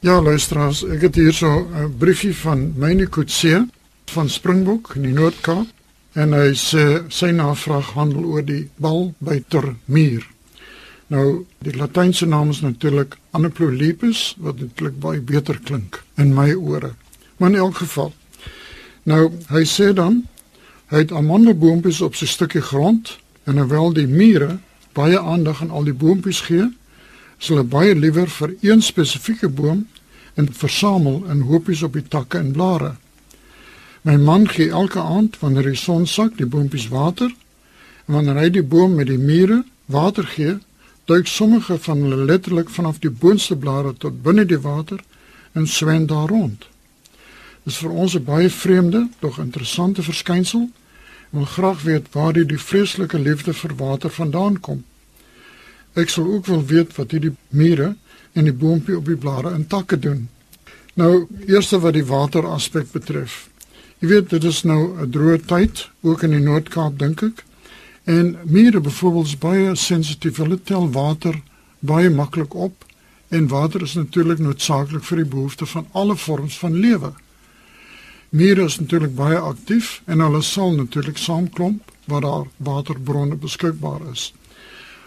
Ja, 0.00 0.22
luisteraars, 0.22 0.84
ek 0.84 1.00
het 1.00 1.14
hier 1.14 1.32
so 1.32 1.66
'n 1.74 1.94
briefie 1.98 2.36
van 2.36 2.74
myne 2.76 3.06
Kutse 3.06 3.66
van 4.06 4.28
Springbok 4.28 4.92
in 4.94 5.02
die 5.02 5.12
Noord-Kaap 5.12 5.66
en 6.12 6.32
hy 6.32 6.54
sê 6.54 7.02
sy 7.08 7.30
navraag 7.30 7.92
handel 7.92 8.24
oor 8.24 8.44
die 8.44 8.70
balbuiter 8.76 9.74
muur. 9.84 10.26
Nou, 11.12 11.44
die 11.60 11.74
latynse 11.76 12.26
naam 12.26 12.48
is 12.54 12.62
natuurlik 12.64 13.18
Anoplolepis 13.36 14.32
wat 14.40 14.62
eintlik 14.64 14.94
baie 15.00 15.20
beter 15.20 15.58
klink 15.60 16.00
in 16.16 16.32
my 16.32 16.54
ore. 16.54 16.94
Maar 17.36 17.50
in 17.52 17.58
elk 17.66 17.82
geval. 17.82 18.12
Nou, 19.04 19.26
hy 19.52 19.64
sê 19.68 19.90
dan 19.92 20.22
hy 20.92 21.02
het 21.04 21.12
amandelboontjies 21.12 22.00
op 22.04 22.16
sy 22.16 22.28
stukkie 22.28 22.62
grond 22.64 23.16
en 23.44 23.60
hoewel 23.60 23.92
die 23.96 24.06
mure 24.08 24.56
baie 24.96 25.20
aandag 25.20 25.60
aan 25.64 25.72
al 25.72 25.88
die 25.88 25.96
boontjies 25.96 26.42
gee, 26.48 26.70
sal 27.38 27.56
hulle 27.56 27.68
baie 27.68 27.94
liewer 27.96 28.28
vir 28.28 28.56
een 28.60 28.84
spesifieke 28.84 29.48
boom 29.48 29.86
en 30.36 30.48
versamel 30.48 31.22
in 31.32 31.44
hoopies 31.48 31.84
op 31.84 31.96
die 31.96 32.08
takke 32.08 32.40
en 32.40 32.52
blare. 32.56 32.94
My 34.04 34.16
man 34.16 34.48
gee 34.48 34.70
elke 34.70 35.00
aand 35.00 35.40
wanneer 35.44 35.72
die 35.72 35.80
son 35.80 36.06
sak 36.06 36.36
die 36.40 36.48
boontjies 36.48 36.88
water 36.92 37.32
en 38.06 38.16
wanneer 38.16 38.44
hy 38.46 38.50
die 38.60 38.64
boom 38.64 38.96
met 39.00 39.12
die 39.12 39.20
mure 39.20 39.64
water 39.92 40.28
gee, 40.28 40.60
duik 41.04 41.26
sommige 41.26 41.78
van 41.78 42.02
hulle 42.02 42.24
letterlik 42.24 42.70
vanaf 42.70 42.98
die 42.98 43.10
boonste 43.10 43.56
blare 43.56 43.94
tot 43.98 44.22
binne 44.22 44.44
die 44.46 44.60
water 44.60 45.00
en 45.52 45.66
swem 45.66 46.06
daar 46.06 46.28
rond. 46.28 46.66
Dit 47.64 47.72
is 47.72 47.78
vir 47.78 47.90
ons 47.90 48.14
'n 48.14 48.24
baie 48.24 48.50
vreemde, 48.50 49.08
tog 49.18 49.38
interessante 49.38 50.02
verskynsel. 50.02 50.70
Ek 51.30 51.38
wil 51.38 51.44
graag 51.44 51.82
weet 51.82 52.06
waar 52.12 52.32
die, 52.32 52.46
die 52.46 52.58
vreeslike 52.58 53.18
liefde 53.18 53.52
vir 53.52 53.76
water 53.76 54.10
vandaan 54.10 54.60
kom. 54.60 54.84
Ek 55.94 56.08
sal 56.08 56.24
ook 56.24 56.46
wil 56.46 56.66
weet 56.66 56.96
wat 56.96 57.10
hierdie 57.10 57.36
mure 57.48 57.96
en 58.32 58.44
die 58.44 58.52
boontjie 58.52 58.96
op 58.96 59.06
die 59.06 59.16
blare 59.16 59.52
en 59.52 59.66
takke 59.66 59.98
doen. 59.98 60.28
Nou, 60.94 61.26
eerste 61.46 61.78
wat 61.80 61.92
die 61.92 62.04
water 62.04 62.46
aspek 62.46 62.92
betref. 62.92 63.48
Jy 63.98 64.08
weet, 64.08 64.30
dit 64.30 64.44
is 64.44 64.62
nou 64.62 65.00
'n 65.00 65.10
droë 65.10 65.40
tyd, 65.46 65.88
ook 66.00 66.22
in 66.22 66.30
die 66.30 66.40
Noord-Kaap 66.40 66.98
dink 66.98 67.22
ek. 67.22 67.44
En 68.04 68.38
mure 68.44 68.80
byvoorbeeld 68.80 69.26
is 69.26 69.38
baie 69.38 69.74
sensitief. 69.74 70.36
Hulle 70.36 70.62
tel 70.62 70.90
water 70.90 71.40
baie 71.78 72.10
maklik 72.10 72.54
op 72.54 72.84
en 73.28 73.48
water 73.48 73.82
is 73.82 73.94
natuurlik 73.94 74.38
noodsaaklik 74.38 75.04
vir 75.04 75.22
die 75.22 75.30
behoefte 75.34 75.66
van 75.66 75.86
alle 75.92 76.16
vorms 76.16 76.58
van 76.58 76.74
lewe. 76.74 77.12
Mure 78.28 78.64
is 78.64 78.78
natuurlik 78.78 79.14
baie 79.14 79.38
aktief 79.38 80.02
en 80.04 80.20
hulle 80.20 80.42
sal 80.42 80.72
natuurlik 80.72 81.16
saamklomp 81.18 81.92
waar 82.04 82.20
daar 82.20 82.46
waterbronne 82.56 83.36
beskikbaar 83.36 84.00
is. 84.12 84.32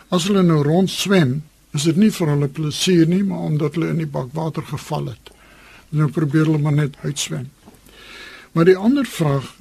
As 0.08 0.28
hulle 0.28 0.44
nou 0.44 0.62
rond 0.64 0.90
swem, 0.90 1.44
is 1.74 1.84
dit 1.84 1.96
nie 2.00 2.12
vir 2.12 2.32
hulle 2.32 2.48
plesier 2.48 3.08
nie, 3.08 3.24
maar 3.24 3.50
omdat 3.50 3.76
hulle 3.76 3.92
in 3.92 4.00
die 4.00 4.10
bak 4.10 4.32
water 4.34 4.64
geval 4.64 5.12
het. 5.12 5.32
Nou 5.90 6.08
probeer 6.12 6.46
hulle 6.46 6.62
maar 6.62 6.78
net 6.78 6.96
uitswem. 7.04 7.50
Maar 8.52 8.66
die 8.66 8.78
ander 8.78 9.06
vraag 9.06 9.52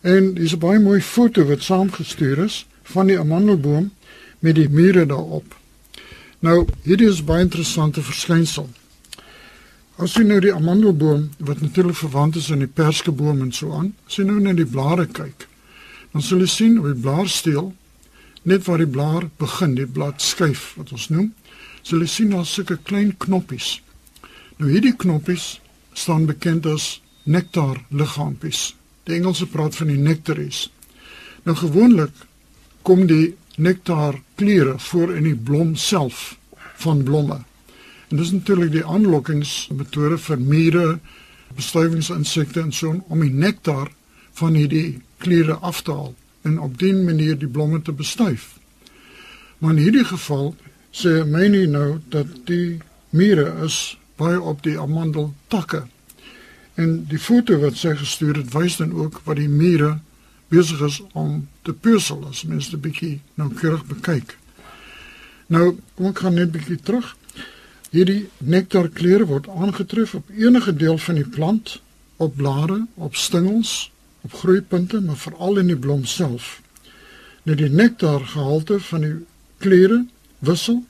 en 0.00 0.34
dis 0.34 0.54
'n 0.54 0.58
baie 0.58 0.80
mooi 0.80 1.00
foto 1.00 1.44
wat 1.44 1.62
saamgestuur 1.62 2.38
is 2.44 2.66
van 2.92 3.10
die 3.10 3.18
amandelboom 3.18 3.90
met 4.44 4.54
die 4.58 4.68
mure 4.68 5.06
daarop. 5.06 5.56
Nou, 6.44 6.62
hierdie 6.86 7.08
is 7.10 7.24
baie 7.26 7.42
interessante 7.42 8.02
verskynsel. 8.02 8.68
As 9.98 10.14
jy 10.14 10.22
nou 10.28 10.38
die 10.40 10.54
amandelboom 10.54 11.24
wat 11.42 11.60
natuurlik 11.64 11.98
verwant 11.98 12.36
is 12.38 12.52
aan 12.54 12.62
die 12.62 12.70
perskeboom 12.70 13.42
en 13.42 13.50
so 13.52 13.72
aan, 13.74 13.90
as 14.06 14.20
jy 14.20 14.28
nou 14.28 14.38
na 14.38 14.54
die 14.54 14.68
blare 14.68 15.08
kyk, 15.10 15.48
dan 16.12 16.22
sal 16.22 16.44
jy 16.44 16.50
sien 16.52 16.78
op 16.78 16.86
die 16.86 17.02
blaarsteel 17.02 17.72
net 18.48 18.64
waar 18.68 18.78
die 18.78 18.88
blaar 18.88 19.26
begin, 19.42 19.74
die 19.74 19.88
bladskyf 19.90 20.70
wat 20.78 20.94
ons 20.94 21.08
noem, 21.10 21.32
sal 21.82 22.04
jy 22.04 22.10
sien 22.12 22.30
daar 22.32 22.46
sulke 22.46 22.78
klein 22.86 23.10
knoppies. 23.18 23.80
Nou 24.62 24.70
hierdie 24.70 24.94
knoppies 24.94 25.56
staan 25.98 26.28
bekend 26.30 26.66
as 26.70 27.00
nektar 27.26 27.82
liggaampies. 27.90 28.72
Die 29.10 29.18
Engelse 29.18 29.50
praat 29.50 29.76
van 29.76 29.90
die 29.90 29.98
nectaries. 29.98 30.68
Nou 31.42 31.56
gewoonlik 31.58 32.14
kom 32.88 33.04
die 33.04 33.34
nektar 33.60 34.16
kleure 34.40 34.78
voor 34.80 35.10
in 35.18 35.26
die 35.28 35.36
blom 35.36 35.74
self 35.76 36.38
van 36.80 37.02
blomme. 37.04 37.42
En 38.08 38.16
dis 38.16 38.30
natuurlik 38.32 38.70
die 38.72 38.84
aanlokkingsmetode 38.84 40.16
vir 40.24 40.40
mure, 40.40 40.86
bestuivingsinsekte 41.58 42.62
en 42.62 42.72
so 42.72 42.94
om 43.12 43.20
die 43.20 43.34
nektar 43.34 43.90
van 44.40 44.56
hierdie 44.56 45.02
kleure 45.20 45.58
af 45.60 45.82
te 45.84 45.92
haal 45.92 46.14
en 46.48 46.56
op 46.64 46.78
dié 46.80 46.94
manier 46.96 47.36
die 47.36 47.50
blomme 47.50 47.82
te 47.84 47.92
bestuif. 47.92 48.54
Maar 49.58 49.76
in 49.76 49.84
hierdie 49.84 50.06
geval 50.08 50.54
sê 50.94 51.18
myne 51.28 51.66
nou 51.68 51.98
dat 52.14 52.30
die 52.48 52.78
mure 53.10 53.50
is 53.66 53.98
baie 54.16 54.40
op 54.40 54.62
die 54.64 54.78
amandeltakke. 54.80 55.84
En 56.80 57.02
die 57.10 57.20
foto 57.20 57.58
wat 57.60 57.76
sy 57.76 57.96
gestuur 57.98 58.38
het 58.40 58.54
wys 58.54 58.78
dan 58.80 58.94
ook 58.96 59.20
wat 59.26 59.42
die 59.42 59.50
mure 59.50 59.98
besig 60.48 60.80
is 60.80 61.00
om 61.12 61.48
te 61.62 61.72
puzzel 61.72 62.24
as 62.28 62.44
mens 62.48 62.70
dit 62.72 62.80
bietjie 62.80 63.14
nou 63.34 63.48
keurig 63.54 63.84
bekyk. 63.88 64.36
Nou, 65.48 65.78
kom 65.96 66.10
ek 66.10 66.24
gaan 66.24 66.36
net 66.36 66.52
bietjie 66.52 66.78
terug. 66.84 67.14
Hierdie 67.92 68.28
nektarkleur 68.38 69.24
word 69.28 69.48
aangetref 69.48 70.14
op 70.18 70.32
enige 70.36 70.74
deel 70.76 70.98
van 71.00 71.20
die 71.20 71.28
plant, 71.36 71.78
op 72.16 72.36
blare, 72.36 72.82
op 72.94 73.16
stingels, 73.16 73.90
op 74.26 74.34
groeipunte, 74.42 75.00
maar 75.00 75.16
veral 75.16 75.62
in 75.62 75.72
die 75.72 75.78
blom 75.78 76.04
self. 76.04 76.58
Nou 77.48 77.56
die 77.56 77.70
nektargehalte 77.72 78.80
van 78.90 79.06
die 79.06 79.14
kleure 79.62 80.02
wissel 80.44 80.82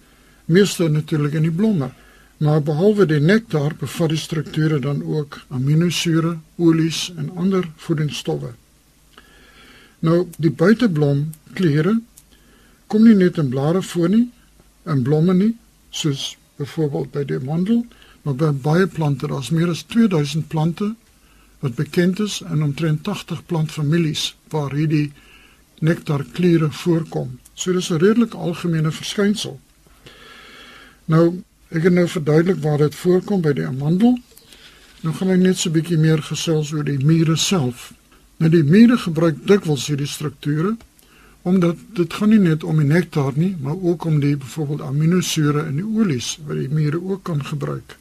meeste 0.48 0.88
natuurlik 0.88 1.36
in 1.38 1.46
die 1.46 1.54
blomme, 1.54 1.90
maar 2.38 2.62
behalwe 2.62 3.06
die 3.06 3.20
nektar 3.20 3.74
bevat 3.78 4.14
die 4.14 4.20
strukture 4.20 4.78
dan 4.80 5.02
ook 5.04 5.40
aminosure, 5.54 6.38
olies 6.56 7.08
en 7.16 7.30
ander 7.36 7.68
voedingsstowwe. 7.76 8.54
Nou 10.00 10.28
die 10.38 10.50
buiteblom 10.50 11.32
kleure 11.58 11.98
kom 12.86 13.04
nie 13.04 13.16
net 13.18 13.38
in 13.38 13.50
blare 13.52 13.82
voor 13.82 14.08
nie, 14.08 14.28
in 14.88 15.02
blomme 15.02 15.34
nie, 15.34 15.54
soos 15.90 16.36
byvoorbeeld 16.56 17.10
by 17.12 17.24
die 17.28 17.40
mandel, 17.44 17.84
maar 18.22 18.36
by 18.38 18.52
baie 18.64 18.86
plante, 18.86 19.28
daar's 19.28 19.50
meer 19.50 19.70
as 19.72 19.84
2000 19.90 20.48
plante 20.48 20.94
wat 21.60 21.74
bekend 21.74 22.20
is 22.20 22.40
in 22.46 22.62
omtrent 22.62 23.02
80 23.04 23.44
plantfamilies 23.46 24.30
waar 24.52 24.74
hierdie 24.74 25.10
nektar 25.80 26.24
kleure 26.32 26.70
voorkom. 26.70 27.38
So 27.54 27.72
dis 27.72 27.90
'n 27.90 27.98
redelik 27.98 28.34
algemene 28.34 28.90
verskynsel. 28.90 29.60
Nou, 31.04 31.42
ek 31.68 31.82
het 31.82 31.92
nou 31.92 32.08
verduidelik 32.08 32.62
waar 32.62 32.78
dit 32.78 32.94
voorkom 32.94 33.40
by 33.40 33.52
die 33.52 33.66
amandel. 33.66 34.18
Nou 35.00 35.14
gaan 35.14 35.30
ek 35.30 35.40
net 35.40 35.56
so 35.56 35.68
'n 35.68 35.72
bietjie 35.72 35.98
meer 35.98 36.22
gesels 36.22 36.72
oor 36.72 36.84
die 36.84 37.04
mure 37.04 37.36
self. 37.36 37.92
Nou 38.38 38.50
die 38.50 38.62
mure 38.62 38.98
gebruik 39.02 39.40
dikwels 39.46 39.88
hierdie 39.90 40.10
strukture 40.10 40.76
omdat 41.48 41.78
dit 41.96 42.12
gaan 42.12 42.28
nie 42.28 42.40
net 42.42 42.64
om 42.66 42.76
die 42.76 42.86
nektar 42.86 43.32
nie, 43.38 43.54
maar 43.62 43.78
ook 43.78 44.04
om 44.04 44.18
die 44.20 44.34
byvoorbeeld 44.36 44.82
aminosure 44.84 45.62
in 45.70 45.78
die 45.78 45.86
olies 45.86 46.34
wat 46.44 46.58
die 46.58 46.68
mure 46.68 46.98
ook 47.00 47.22
kan 47.24 47.40
gebruik. 47.44 47.94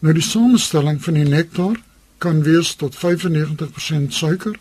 Nou 0.00 0.14
die 0.16 0.24
samestelling 0.24 0.98
van 1.04 1.14
die 1.20 1.28
nektar 1.28 1.78
kan 2.18 2.42
wees 2.42 2.74
tot 2.80 2.96
95% 2.98 4.16
suiker 4.16 4.56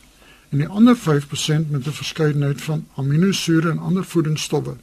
en 0.51 0.62
die 0.62 0.67
ander 0.67 0.96
5% 0.96 1.72
met 1.72 1.88
'n 1.88 2.00
verskeidenheid 2.00 2.62
van 2.62 2.86
aminosure 2.96 3.70
en 3.70 3.79
ander 3.79 4.05
voedingsstowwe. 4.05 4.75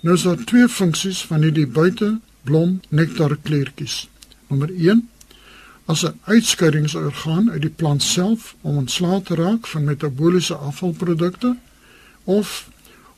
Nou 0.00 0.16
is 0.16 0.22
daar 0.22 0.44
twee 0.44 0.68
funksies 0.68 1.24
van 1.24 1.42
hierdie 1.42 1.66
buite 1.66 2.18
blom 2.42 2.80
nektarkliertjies. 2.88 4.08
Nommer 4.48 4.70
1 4.70 5.08
as 5.84 6.04
'n 6.04 6.18
uitskeidingsorgaan 6.24 7.50
uit 7.50 7.60
die 7.60 7.76
plant 7.80 8.02
self 8.02 8.56
om 8.60 8.76
ontslae 8.76 9.22
te 9.22 9.34
raak 9.34 9.66
van 9.66 9.84
metabooliese 9.84 10.54
afvalprodukte 10.54 11.56
of 12.24 12.68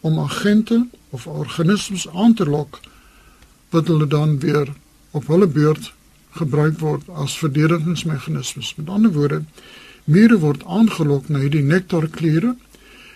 om 0.01 0.19
agente 0.19 0.87
of 1.11 1.27
organismes 1.27 2.09
aan 2.09 2.35
te 2.35 2.45
lok 2.45 2.81
wat 3.71 3.87
hulle 3.87 4.07
dan 4.07 4.39
weer 4.39 4.73
op 5.11 5.27
hulle 5.27 5.47
beurt 5.47 5.93
gebruik 6.31 6.79
word 6.79 7.09
as 7.09 7.39
verdedigingsmeganismes. 7.39 8.75
Met 8.75 8.89
ander 8.89 9.13
woorde, 9.13 9.43
mure 10.05 10.39
word 10.39 10.65
aangelok 10.65 11.29
na 11.29 11.39
hierdie 11.39 11.65
nektarkliere 11.65 12.57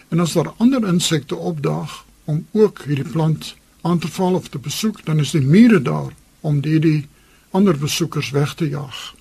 en 0.08 0.20
as 0.20 0.32
daar 0.32 0.54
ander 0.56 0.86
insekte 0.86 1.36
opdaag 1.36 2.04
om 2.24 2.46
ook 2.52 2.82
hierdie 2.86 3.10
plant 3.12 3.54
aan 3.82 3.98
te 3.98 4.08
val 4.08 4.34
of 4.34 4.48
te 4.48 4.58
besoek, 4.58 5.04
dan 5.04 5.18
is 5.18 5.30
die 5.30 5.44
mure 5.44 5.82
daar 5.82 6.12
om 6.40 6.60
die 6.60 6.78
die 6.80 7.06
ander 7.50 7.78
besoekers 7.78 8.30
weg 8.30 8.54
te 8.54 8.68
jaag. 8.68 9.14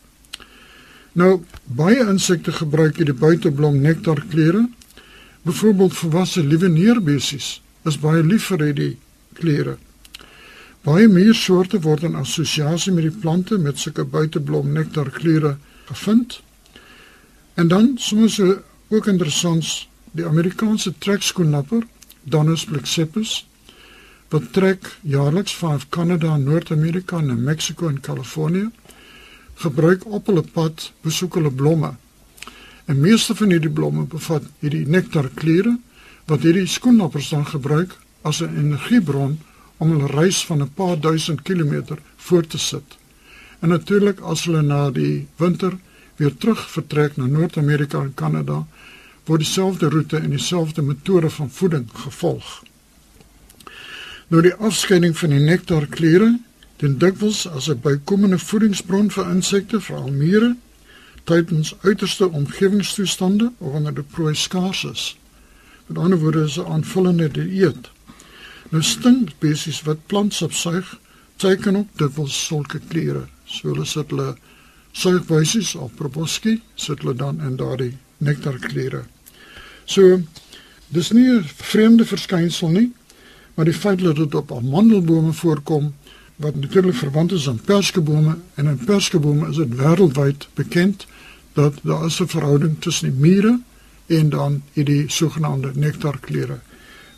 Nou, 1.19 1.41
baie 1.75 1.99
insekte 2.07 2.53
gebruik 2.55 2.99
hierdie 2.99 3.17
buiteblom 3.17 3.81
nektarkliere. 3.83 4.61
Byvoorbeeld 5.43 5.97
volwasse 5.97 6.43
lieweneerbesies 6.45 7.49
is 7.89 7.97
baie 7.99 8.23
lief 8.23 8.45
vir 8.51 8.63
hierdie 8.69 8.93
kliere. 9.39 9.75
Baie 10.87 11.09
meer 11.11 11.35
soorte 11.35 11.81
word 11.83 12.05
in 12.07 12.15
assosiasie 12.15 12.93
met 12.95 13.09
die 13.09 13.19
plante 13.25 13.59
met 13.59 13.81
sulke 13.81 14.05
buiteblom 14.07 14.71
nektarkliere 14.77 15.57
gevind. 15.89 16.39
En 17.59 17.67
dan 17.67 17.91
soms 17.99 18.39
ook 18.39 19.07
interessant 19.11 19.87
die 20.15 20.25
Amerikaanse 20.25 20.93
trekskoennapper 21.03 21.83
Donus 22.23 22.63
plexippus 22.69 23.45
wat 24.29 24.51
trek 24.53 24.87
jaarliks 25.01 25.55
van 25.57 25.81
Kanada, 25.89 26.37
Noord-Amerika 26.37 27.19
na 27.19 27.35
Mexiko 27.35 27.89
en 27.89 27.99
Kalifornië 27.99 28.69
gebruik 29.59 30.05
op 30.05 30.29
hulle 30.31 30.43
pad 30.43 30.91
besoek 31.03 31.35
hulle 31.39 31.51
blomme. 31.51 31.93
En 32.85 32.99
meeste 32.99 33.35
van 33.35 33.51
hierdie 33.53 33.73
blomme 33.73 34.05
bevat 34.09 34.45
hierdie 34.63 34.85
nektarkliere 34.87 35.75
wat 36.29 36.45
hierdie 36.45 36.67
skoennappers 36.67 37.29
dan 37.33 37.45
gebruik 37.45 37.97
as 38.21 38.41
'n 38.41 38.55
energiebron 38.55 39.39
om 39.77 39.91
hulle 39.91 40.07
reis 40.07 40.45
van 40.45 40.61
'n 40.61 40.73
paar 40.73 40.99
duisend 40.99 41.41
kilometer 41.41 41.97
voort 42.15 42.49
te 42.49 42.57
sit. 42.57 42.97
En 43.59 43.69
natuurlik 43.69 44.19
as 44.19 44.43
hulle 44.43 44.61
na 44.61 44.91
die 44.91 45.27
winter 45.35 45.77
weer 46.15 46.37
terug 46.37 46.69
vertrek 46.71 47.17
na 47.17 47.25
Noord-Amerika 47.25 48.01
en 48.01 48.13
Kanada, 48.13 48.67
word 49.25 49.39
dieselfde 49.39 49.89
roete 49.89 50.17
en 50.17 50.29
dieselfde 50.29 50.81
metode 50.81 51.29
van 51.29 51.49
voeding 51.49 51.89
gevolg. 51.93 52.63
Nou 54.27 54.41
die 54.41 54.53
afskeiding 54.53 55.17
van 55.17 55.29
die 55.29 55.39
nektarkliere 55.39 56.39
dien 56.79 56.97
dikwels 56.97 57.47
as 57.47 57.67
'n 57.69 57.79
bykomende 57.83 58.39
voedingsbron 58.39 59.11
vir 59.11 59.29
insekte, 59.29 59.81
veral 59.81 60.11
mure, 60.11 60.55
tydens 61.23 61.73
uiterste 61.81 62.29
omgewingstoestande 62.29 63.51
of 63.57 63.71
wanneer 63.71 63.93
die 63.93 64.03
prooi 64.03 64.35
skaars 64.35 64.83
is. 64.83 65.17
Met 65.87 65.97
ander 65.97 66.19
woorde 66.19 66.43
is 66.43 66.57
'n 66.57 66.65
aanvullende 66.65 67.31
dieet. 67.31 67.89
Nou 68.69 68.83
stinkspesies 68.83 69.81
wat 69.81 70.05
plantsap 70.05 70.53
suig, 70.53 70.99
teken 71.35 71.75
ook 71.75 71.87
dikwels 71.97 72.45
sulke 72.45 72.79
kliere. 72.87 73.27
So 73.45 73.69
hulle 73.69 73.85
sit 73.85 74.09
hulle 74.09 74.37
suigwysies 74.91 75.75
of 75.75 75.95
proboskie 75.95 76.61
sit 76.75 76.99
hulle 76.99 77.15
dan 77.15 77.41
in 77.41 77.55
daardie 77.55 77.97
nektarkliere. 78.17 79.03
So 79.85 80.21
dis 80.87 81.11
nie 81.11 81.29
'n 81.29 81.43
vreemde 81.43 82.05
verskynsel 82.05 82.69
nie, 82.69 82.91
maar 83.55 83.65
die 83.65 83.73
feit 83.73 83.99
dat 83.99 84.15
dit 84.15 84.35
op 84.35 84.51
amandelbome 84.51 85.33
voorkom 85.33 85.93
wat 86.39 86.55
natuurlik 86.55 86.95
verwant 86.95 87.31
is 87.31 87.47
aan 87.47 87.59
perskebome 87.59 88.37
en 88.55 88.67
in 88.67 88.77
perskebome 88.85 89.49
is 89.49 89.55
dit 89.55 89.75
wêreldwyd 89.75 90.47
bekend 90.53 91.05
dat 91.53 91.79
daar 91.83 92.05
is 92.05 92.19
'n 92.19 92.27
verhouding 92.27 92.81
tussen 92.81 93.09
die 93.09 93.19
mure 93.19 93.59
en 94.05 94.29
dan 94.29 94.63
hierdie 94.73 95.03
sogenaamde 95.11 95.71
nektarkliere. 95.73 96.59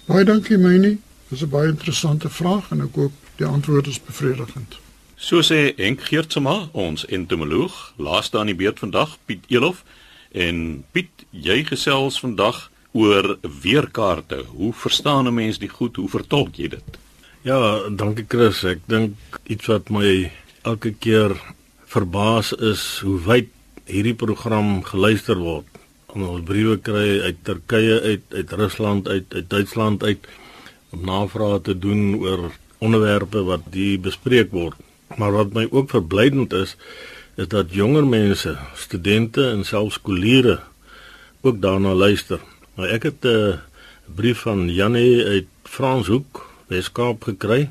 Baie 0.05 0.25
dankie 0.25 0.57
myne. 0.57 0.97
Dis 1.27 1.41
'n 1.41 1.49
baie 1.49 1.67
interessante 1.69 2.29
vraag 2.29 2.71
en 2.71 2.81
ek 2.81 2.95
hoop 2.95 3.11
die 3.35 3.45
antwoord 3.45 3.87
is 3.87 4.01
bevredigend. 4.03 4.79
So 5.15 5.41
sê 5.41 5.73
Henk 5.75 6.01
Geertsma, 6.01 6.69
ons 6.71 7.05
entomoloog, 7.05 7.93
laaste 7.95 8.37
aan 8.37 8.45
die 8.45 8.55
beurt 8.55 8.79
vandag, 8.79 9.17
Piet 9.25 9.43
Elof. 9.47 9.83
En 10.31 10.83
Piet, 10.91 11.09
jy 11.29 11.63
gesels 11.63 12.19
vandag 12.19 12.71
oor 12.91 13.37
weerkaarte. 13.61 14.43
Hoe 14.47 14.73
verstaan 14.73 15.27
'n 15.27 15.33
mens 15.33 15.59
die 15.59 15.69
goed? 15.69 15.95
Hoe 15.95 16.09
vertolk 16.09 16.55
jy 16.55 16.67
dit? 16.67 16.97
Ja, 17.41 17.89
dankie 17.89 18.27
Chris. 18.29 18.59
Ek 18.69 18.83
dink 18.85 19.39
iets 19.49 19.65
wat 19.65 19.87
my 19.89 20.29
elke 20.61 20.91
keer 21.01 21.31
verbaas 21.89 22.51
is 22.53 22.83
hoe 23.01 23.15
wyd 23.25 23.47
hierdie 23.89 24.13
program 24.13 24.83
geluister 24.85 25.39
word. 25.41 25.65
Ons 26.13 26.43
briewe 26.45 26.75
kry 26.77 27.17
uit 27.25 27.39
Turkye 27.41 27.95
uit, 28.03 28.27
uit 28.35 28.53
Rusland 28.59 29.09
uit, 29.09 29.25
uit 29.33 29.47
Duitsland 29.49 30.05
uit 30.05 30.29
om 30.93 31.01
navrae 31.09 31.57
te 31.65 31.73
doen 31.73 32.19
oor 32.21 32.51
onderwerpe 32.77 33.41
wat 33.49 33.65
hier 33.73 33.97
bespreek 34.05 34.53
word. 34.53 34.77
Maar 35.17 35.33
wat 35.39 35.57
my 35.57 35.65
ook 35.71 35.89
verblydend 35.95 36.53
is, 36.53 36.75
is 37.41 37.49
dat 37.49 37.73
jonger 37.73 38.05
mense, 38.05 38.53
studente 38.77 39.47
en 39.49 39.65
selfs 39.65 39.97
skooliere 39.97 40.59
ook 41.41 41.57
daarna 41.57 41.97
luister. 41.97 42.37
Nou 42.77 42.85
ek 42.85 43.09
het 43.09 43.25
'n 43.25 43.57
brief 44.13 44.45
van 44.45 44.69
Janie 44.69 45.25
uit 45.25 45.49
Franshoek, 45.65 46.50
Weskaap 46.71 47.25
gekry. 47.27 47.65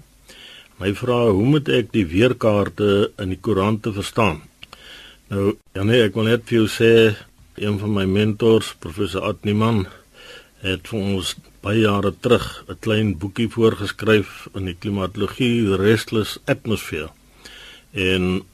My 0.81 0.93
vra 0.97 1.23
hoe 1.31 1.47
moet 1.49 1.69
ek 1.73 1.89
die 1.95 2.05
weerkaarte 2.09 3.11
in 3.21 3.33
die 3.33 3.41
koerante 3.41 3.95
verstaan? 3.97 4.43
Nou 5.33 5.55
Janie, 5.77 6.03
ek 6.05 6.19
wil 6.19 6.29
net 6.29 6.45
vir 6.49 6.59
jou 6.59 6.69
sê 6.69 6.93
een 7.61 7.79
van 7.81 7.95
my 7.97 8.05
mentors, 8.09 8.75
professor 8.81 9.25
Atniman, 9.29 9.87
het 10.61 10.89
vir 10.93 11.01
ons 11.01 11.33
baie 11.65 11.81
jare 11.83 12.13
terug 12.13 12.47
'n 12.69 12.77
klein 12.85 13.17
boekie 13.17 13.49
voorgeskryf 13.49 14.49
in 14.55 14.69
die 14.69 14.77
klimatologie 14.77 15.77
Restless 15.77 16.39
Atmosphere. 16.45 17.11
En 17.93 18.45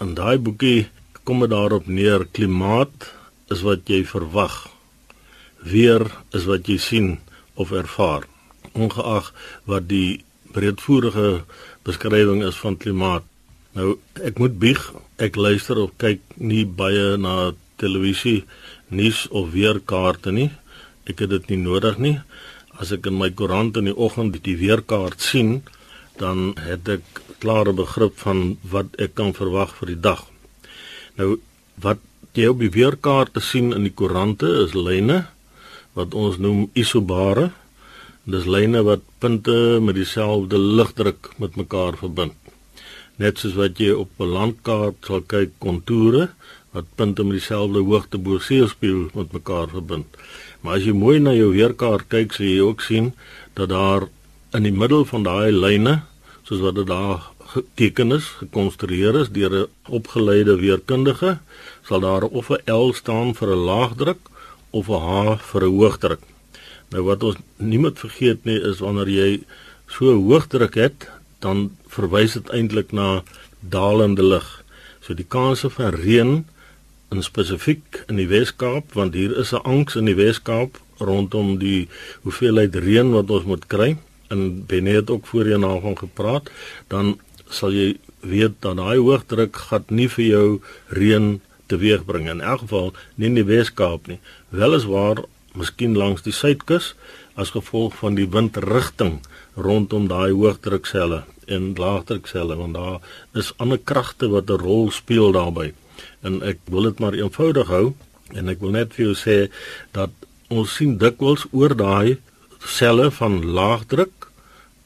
in 0.00 0.14
daai 0.14 0.38
boekie 0.38 0.88
kom 1.24 1.40
dit 1.40 1.50
daarop 1.50 1.86
neer 1.86 2.26
klimaat 2.32 3.12
is 3.50 3.62
wat 3.62 3.88
jy 3.88 4.04
verwag. 4.04 4.68
Weer 5.64 6.04
is 6.32 6.44
wat 6.44 6.68
jy 6.68 6.76
sien 6.76 7.18
of 7.54 7.72
ervaar. 7.72 8.28
Ongeag 8.72 9.32
wat 9.68 9.88
die 9.88 10.24
breedvoerige 10.52 11.44
beskrywing 11.86 12.42
is 12.44 12.58
van 12.60 12.76
klimaat. 12.76 13.24
Nou 13.76 13.96
ek 14.24 14.40
moet 14.42 14.58
bieg, 14.58 14.80
ek 15.22 15.36
luister 15.36 15.78
of 15.78 15.94
kyk 16.00 16.22
nie 16.36 16.64
baie 16.66 17.16
na 17.20 17.52
televisie, 17.78 18.44
nuus 18.88 19.26
of 19.30 19.52
weerkaarte 19.54 20.32
nie. 20.34 20.50
Ek 21.08 21.22
het 21.24 21.30
dit 21.34 21.52
nie 21.52 21.62
nodig 21.62 22.00
nie. 22.02 22.16
As 22.78 22.92
ek 22.94 23.06
in 23.10 23.18
my 23.18 23.30
koerant 23.30 23.78
in 23.78 23.90
die 23.90 23.96
oggend 23.96 24.38
die 24.44 24.58
weerkaart 24.58 25.22
sien, 25.22 25.60
dan 26.18 26.54
het 26.58 26.88
ek 26.98 27.22
klare 27.38 27.72
begrip 27.76 28.18
van 28.18 28.56
wat 28.66 28.96
ek 28.98 29.14
kan 29.18 29.34
verwag 29.36 29.74
vir 29.78 29.94
die 29.94 30.02
dag. 30.08 30.24
Nou 31.18 31.36
wat 31.78 32.02
jy 32.34 32.48
op 32.50 32.62
die 32.62 32.72
weerkaarte 32.74 33.42
sien 33.42 33.72
in 33.74 33.86
die 33.86 33.94
koerante 33.94 34.50
is 34.64 34.74
lyne 34.74 35.24
wat 35.98 36.14
ons 36.14 36.38
noem 36.42 36.68
isobare. 36.78 37.50
Dis 38.28 38.44
lyne 38.44 38.82
wat 38.84 39.06
punte 39.24 39.52
met 39.80 39.96
dieselfde 39.96 40.58
ligdruk 40.60 41.30
met 41.40 41.54
mekaar 41.56 41.94
verbind. 41.96 42.34
Net 43.16 43.40
soos 43.40 43.54
wat 43.56 43.80
jy 43.80 43.94
op 43.96 44.10
'n 44.20 44.34
landkaart 44.36 45.08
sal 45.08 45.22
kyk 45.32 45.54
kontoure 45.64 46.28
wat 46.76 46.92
punte 47.00 47.24
met 47.24 47.38
dieselfde 47.40 47.80
hoogte 47.80 48.18
bo 48.18 48.38
seespieël 48.38 49.08
met 49.14 49.32
mekaar 49.32 49.72
verbind. 49.72 50.06
Maar 50.60 50.76
as 50.76 50.84
jy 50.84 50.92
mooi 50.92 51.18
na 51.18 51.32
jou 51.32 51.50
weerkaart 51.56 52.08
kyk, 52.08 52.32
sal 52.32 52.46
jy 52.46 52.60
ook 52.60 52.80
sien 52.80 53.12
dat 53.54 53.68
daar 53.68 54.08
in 54.52 54.62
die 54.62 54.76
middel 54.76 55.04
van 55.04 55.22
daai 55.22 55.50
lyne 55.52 56.02
soos 56.44 56.60
wat 56.60 56.74
dit 56.74 56.86
daar 56.86 57.32
geteken 57.56 58.12
is, 58.12 58.24
gekonstrueer 58.44 59.20
is 59.20 59.32
deur 59.32 59.52
'n 59.56 59.68
opgeleide 59.88 60.60
weerkundige, 60.60 61.38
sal 61.82 62.00
daar 62.00 62.24
of 62.24 62.50
'n 62.50 62.60
L 62.70 62.92
staan 62.92 63.34
vir 63.34 63.48
'n 63.48 63.64
laagdruk 63.72 64.20
of 64.70 64.88
'n 64.88 65.00
H 65.00 65.40
vir 65.40 65.62
'n 65.64 65.76
hoogdruk. 65.80 66.27
Nou 66.94 67.04
wat 67.04 67.22
ons 67.22 67.40
nie 67.56 67.78
moet 67.78 67.98
vergeet 67.98 68.44
nie 68.48 68.58
is 68.70 68.80
wanneer 68.84 69.10
jy 69.12 69.30
so 69.92 70.14
hoogdruk 70.16 70.76
het, 70.80 71.08
dan 71.44 71.70
verwys 71.92 72.36
dit 72.38 72.48
eintlik 72.54 72.92
na 72.92 73.22
dalende 73.60 74.24
lug. 74.24 74.46
So 75.04 75.14
die 75.14 75.28
kanse 75.28 75.70
van 75.70 75.94
reën 75.96 76.32
in 77.12 77.24
spesifiek 77.24 78.02
in 78.08 78.18
die 78.20 78.28
Wes-Kaap, 78.28 78.92
want 78.96 79.14
hier 79.14 79.32
is 79.36 79.52
'n 79.52 79.64
angs 79.64 79.96
in 79.96 80.04
die 80.04 80.16
Wes-Kaap 80.16 80.80
rondom 80.98 81.58
die 81.58 81.88
hoeveelheid 82.22 82.74
reën 82.74 83.10
wat 83.12 83.30
ons 83.30 83.44
moet 83.44 83.66
kry 83.66 83.96
en 84.28 84.66
Benne 84.66 84.90
het 84.90 85.10
ook 85.10 85.26
voorheen 85.26 85.60
daarvan 85.60 85.96
gepraat, 85.96 86.50
dan 86.88 87.18
sal 87.48 87.72
jy 87.72 87.96
weet 88.20 88.60
dat 88.60 88.76
daai 88.76 88.98
hoëdruk 88.98 89.56
gat 89.56 89.90
nie 89.90 90.08
vir 90.08 90.24
jou 90.24 90.60
reën 90.88 91.40
teweegbring 91.66 92.28
in 92.28 92.40
elk 92.40 92.60
geval 92.66 92.92
nie 93.14 93.26
in 93.26 93.34
die 93.34 93.46
Wes-Kaap 93.48 94.06
nie. 94.06 94.18
Weliswaar 94.50 95.24
miskien 95.58 95.96
langs 95.98 96.24
die 96.26 96.34
suidkus 96.34 96.94
as 97.38 97.54
gevolg 97.54 97.96
van 98.00 98.16
die 98.18 98.28
windrigting 98.34 99.18
rondom 99.68 100.08
daai 100.10 100.30
hoëdrukselle 100.30 101.24
en 101.56 101.72
laagdrukselle 101.78 102.56
want 102.60 102.76
daar 102.78 102.98
is 103.42 103.52
ander 103.62 103.80
kragte 103.90 104.28
wat 104.34 104.50
'n 104.50 104.62
rol 104.62 104.90
speel 104.90 105.32
daarbey. 105.32 105.74
En 106.22 106.42
ek 106.42 106.58
wil 106.64 106.82
dit 106.82 106.98
maar 106.98 107.14
eenvoudig 107.14 107.68
hou 107.68 107.94
en 108.34 108.48
ek 108.48 108.60
wil 108.60 108.70
net 108.70 108.94
vir 108.94 109.04
jou 109.06 109.14
sê 109.14 109.50
dat 109.92 110.10
ons 110.48 110.74
sien 110.74 110.98
dikwels 110.98 111.46
oor 111.50 111.74
daai 111.76 112.18
selle 112.64 113.10
van 113.10 113.44
laagdruk 113.44 114.30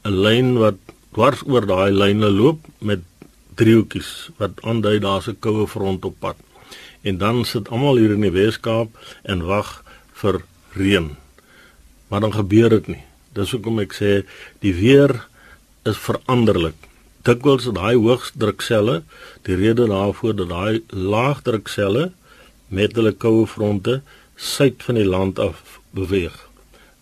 'n 0.05 0.15
lyn 0.25 0.57
wat 0.57 0.77
dwars 1.13 1.41
oor 1.45 1.65
daai 1.65 1.91
lyne 1.91 2.29
loop 2.29 2.59
met 2.79 3.01
driehoekies 3.55 4.29
wat 4.37 4.63
aandui 4.63 4.99
daar's 4.99 5.27
'n 5.27 5.39
koue 5.39 5.67
front 5.67 6.05
op 6.05 6.15
pad. 6.19 6.37
En 7.01 7.17
dan 7.17 7.45
sit 7.45 7.69
almal 7.69 7.97
hier 7.97 8.11
in 8.11 8.21
die 8.21 8.31
Weskaap 8.31 8.89
en 9.23 9.45
wag 9.45 9.83
vir 10.13 10.41
reën. 10.77 11.15
Maar 12.07 12.19
dan 12.25 12.33
gebeur 12.33 12.69
dit 12.69 12.87
nie. 12.87 13.03
Dis 13.33 13.53
hoekom 13.55 13.79
ek 13.83 13.95
sê 13.97 14.11
die 14.61 14.73
weer 14.77 15.15
is 15.89 15.97
veranderlik. 15.97 16.77
Dikwels 17.23 17.67
is 17.69 17.75
daai 17.77 17.95
hoëdrukselle 17.95 19.01
die 19.47 19.57
rede 19.59 19.87
daarvoor 19.87 20.35
dat 20.37 20.51
daai 20.51 20.83
laagdrukselle 20.89 22.11
met 22.67 22.95
hulle 22.97 23.13
koue 23.13 23.47
fronte 23.47 24.01
suid 24.35 24.83
van 24.83 24.99
die 24.99 25.07
land 25.07 25.39
af 25.39 25.79
beweeg. 25.95 26.35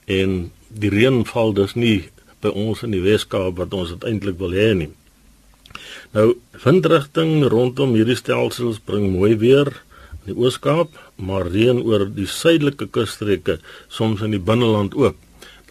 En 0.05 0.51
die 0.67 0.91
reën 0.93 1.23
val 1.27 1.53
dus 1.57 1.75
nie 1.75 2.09
by 2.41 2.51
ons 2.55 2.83
in 2.85 2.95
die 2.95 3.03
Weskaap 3.03 3.57
wat 3.59 3.73
ons 3.73 3.93
eintlik 3.99 4.39
wil 4.39 4.55
hê 4.55 4.71
nie. 4.77 4.91
Nou 6.15 6.33
windrigting 6.63 7.45
rondom 7.51 7.95
hierdie 7.95 8.19
stelsels 8.19 8.81
bring 8.83 9.11
mooi 9.13 9.35
weer 9.39 9.71
in 9.71 9.89
die 10.25 10.35
Oos-Kaap, 10.37 10.95
maar 11.15 11.49
reën 11.49 11.81
oor 11.81 12.05
die 12.05 12.27
suidelike 12.27 12.87
kusstreke, 12.93 13.59
soms 13.89 14.21
in 14.21 14.35
die 14.35 14.43
binneland 14.43 14.95
ook. 14.95 15.17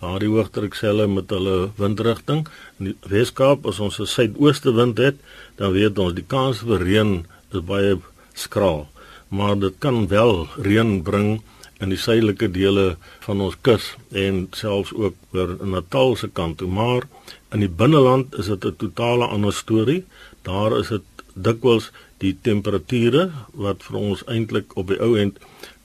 Daardie 0.00 0.30
hoëdrukselle 0.32 1.06
met 1.12 1.30
hulle 1.34 1.70
windrigting 1.76 2.46
in 2.80 2.90
die 2.90 2.96
Wes-Kaap 3.12 3.66
as 3.68 3.80
ons 3.80 4.00
'n 4.00 4.06
suidooste 4.06 4.72
wind 4.72 4.98
het, 4.98 5.16
dan 5.56 5.72
weet 5.72 5.98
ons 5.98 6.14
die 6.14 6.24
kans 6.26 6.64
vir 6.64 6.80
reën 6.80 7.26
is 7.52 7.60
baie 7.60 7.98
skraal, 8.34 8.88
maar 9.28 9.58
dit 9.58 9.74
kan 9.78 10.08
wel 10.08 10.48
reën 10.56 11.02
bring 11.02 11.42
in 11.80 11.88
die 11.88 11.98
suidelike 11.98 12.48
dele 12.52 12.96
van 13.20 13.40
ons 13.40 13.56
kus 13.62 13.94
en 14.12 14.48
selfs 14.52 14.92
ook 14.92 15.14
oor 15.32 15.56
Natal 15.64 16.16
se 16.16 16.28
kant 16.28 16.58
toe, 16.58 16.68
maar 16.68 17.06
in 17.52 17.60
die 17.64 17.72
binneland 17.82 18.34
is 18.38 18.46
dit 18.46 18.64
'n 18.64 18.76
totale 18.76 19.26
ander 19.26 19.52
storie. 19.52 20.04
Daar 20.42 20.78
is 20.78 20.88
dit 20.88 21.02
dikwels 21.34 21.90
die 22.20 22.34
temperature 22.42 23.30
wat 23.52 23.84
vir 23.86 23.98
ons 24.00 24.24
eintlik 24.28 24.76
op 24.80 24.90
die 24.92 25.00
ou 25.00 25.14
end 25.18 25.38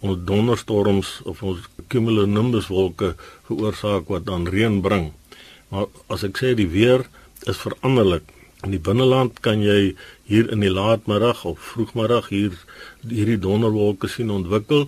ons 0.05 0.21
donderstorms 0.27 1.19
of 1.25 1.41
ons 1.43 1.67
cumulonimbus 1.91 2.67
wolke 2.73 3.13
veroorsaak 3.47 4.09
wat 4.11 4.25
dan 4.29 4.47
reën 4.47 4.81
bring. 4.81 5.11
Maar 5.69 5.87
as 6.11 6.25
ek 6.27 6.37
sê 6.41 6.53
die 6.57 6.69
weer 6.69 7.05
is 7.49 7.61
veranderlik. 7.61 8.27
In 8.65 8.73
die 8.73 8.81
binneland 8.81 9.41
kan 9.45 9.61
jy 9.61 9.95
hier 10.29 10.49
in 10.51 10.63
die 10.65 10.73
laatmiddag 10.73 11.43
of 11.45 11.61
vroegmiddag 11.73 12.29
hier 12.33 12.55
hierdie 13.05 13.39
donderwolke 13.41 14.09
sien 14.09 14.31
ontwikkel. 14.33 14.87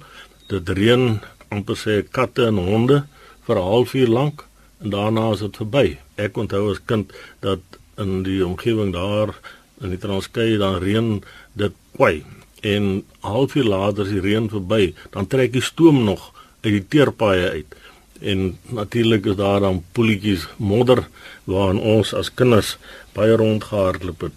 Dit 0.49 0.69
reën 0.69 1.19
amper 1.53 1.77
sê 1.79 2.01
katte 2.03 2.47
en 2.49 2.61
honde 2.69 3.03
vir 3.47 3.55
'n 3.57 3.69
halfuur 3.71 4.07
lank 4.07 4.45
en 4.81 4.89
daarna 4.89 5.31
is 5.33 5.39
dit 5.39 5.57
verby. 5.57 5.97
Ek 6.15 6.37
onthou 6.37 6.71
as 6.71 6.81
kind 6.85 7.13
dat 7.39 7.61
in 7.97 8.23
die 8.23 8.45
omgewing 8.45 8.93
daar 8.93 9.33
in 9.81 9.93
die 9.93 10.01
Transkei 10.01 10.57
dan 10.57 10.79
reën 10.81 11.19
dit 11.57 11.73
kwai 11.95 12.23
en 12.65 13.03
halfuur 13.21 13.67
later 13.69 14.05
as 14.05 14.13
die 14.13 14.23
reën 14.23 14.49
verby, 14.49 14.93
dan 15.13 15.27
trek 15.29 15.53
die 15.53 15.61
stoom 15.61 16.03
nog 16.07 16.31
uit 16.65 16.73
die 16.73 16.85
teerpaaie 16.89 17.49
uit. 17.49 17.75
En 18.19 18.57
natuurlik 18.73 19.25
is 19.25 19.35
daar 19.37 19.59
dan 19.61 19.83
poeltjies 19.93 20.47
modder 20.57 21.05
waarin 21.45 21.79
ons 21.79 22.13
as 22.17 22.33
kinders 22.33 22.77
baie 23.13 23.37
rondgehardloop 23.37 24.21
het. 24.21 24.33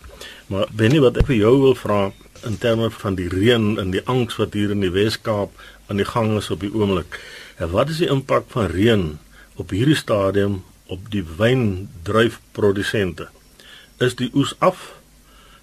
Maar 0.53 0.69
Benny 0.77 1.01
wat 1.01 1.17
ek 1.17 1.27
vir 1.31 1.41
jou 1.41 1.55
wil 1.65 1.77
vra 1.79 2.13
in 2.45 2.59
terme 2.61 2.91
van 2.91 3.15
die 3.17 3.29
reën 3.33 3.79
en 3.81 3.91
die 3.95 4.05
angs 4.05 4.37
wat 4.41 4.55
hier 4.57 4.71
in 4.75 4.85
die 4.85 4.93
Wes-Kaap 4.93 5.51
aan 5.89 6.01
die 6.01 6.09
gang 6.09 6.37
is 6.39 6.51
op 6.53 6.61
die 6.65 6.73
oomblik. 6.73 7.21
Wat 7.59 7.89
is 7.93 8.05
die 8.05 8.13
impak 8.13 8.45
van 8.53 8.71
reën 8.73 9.19
op 9.61 9.73
hierdie 9.75 9.99
stadium 9.99 10.63
op 10.91 11.11
die 11.13 11.25
wyndruifprodusente? 11.25 13.29
Is 14.01 14.17
die 14.17 14.31
oes 14.35 14.55
af? 14.59 15.00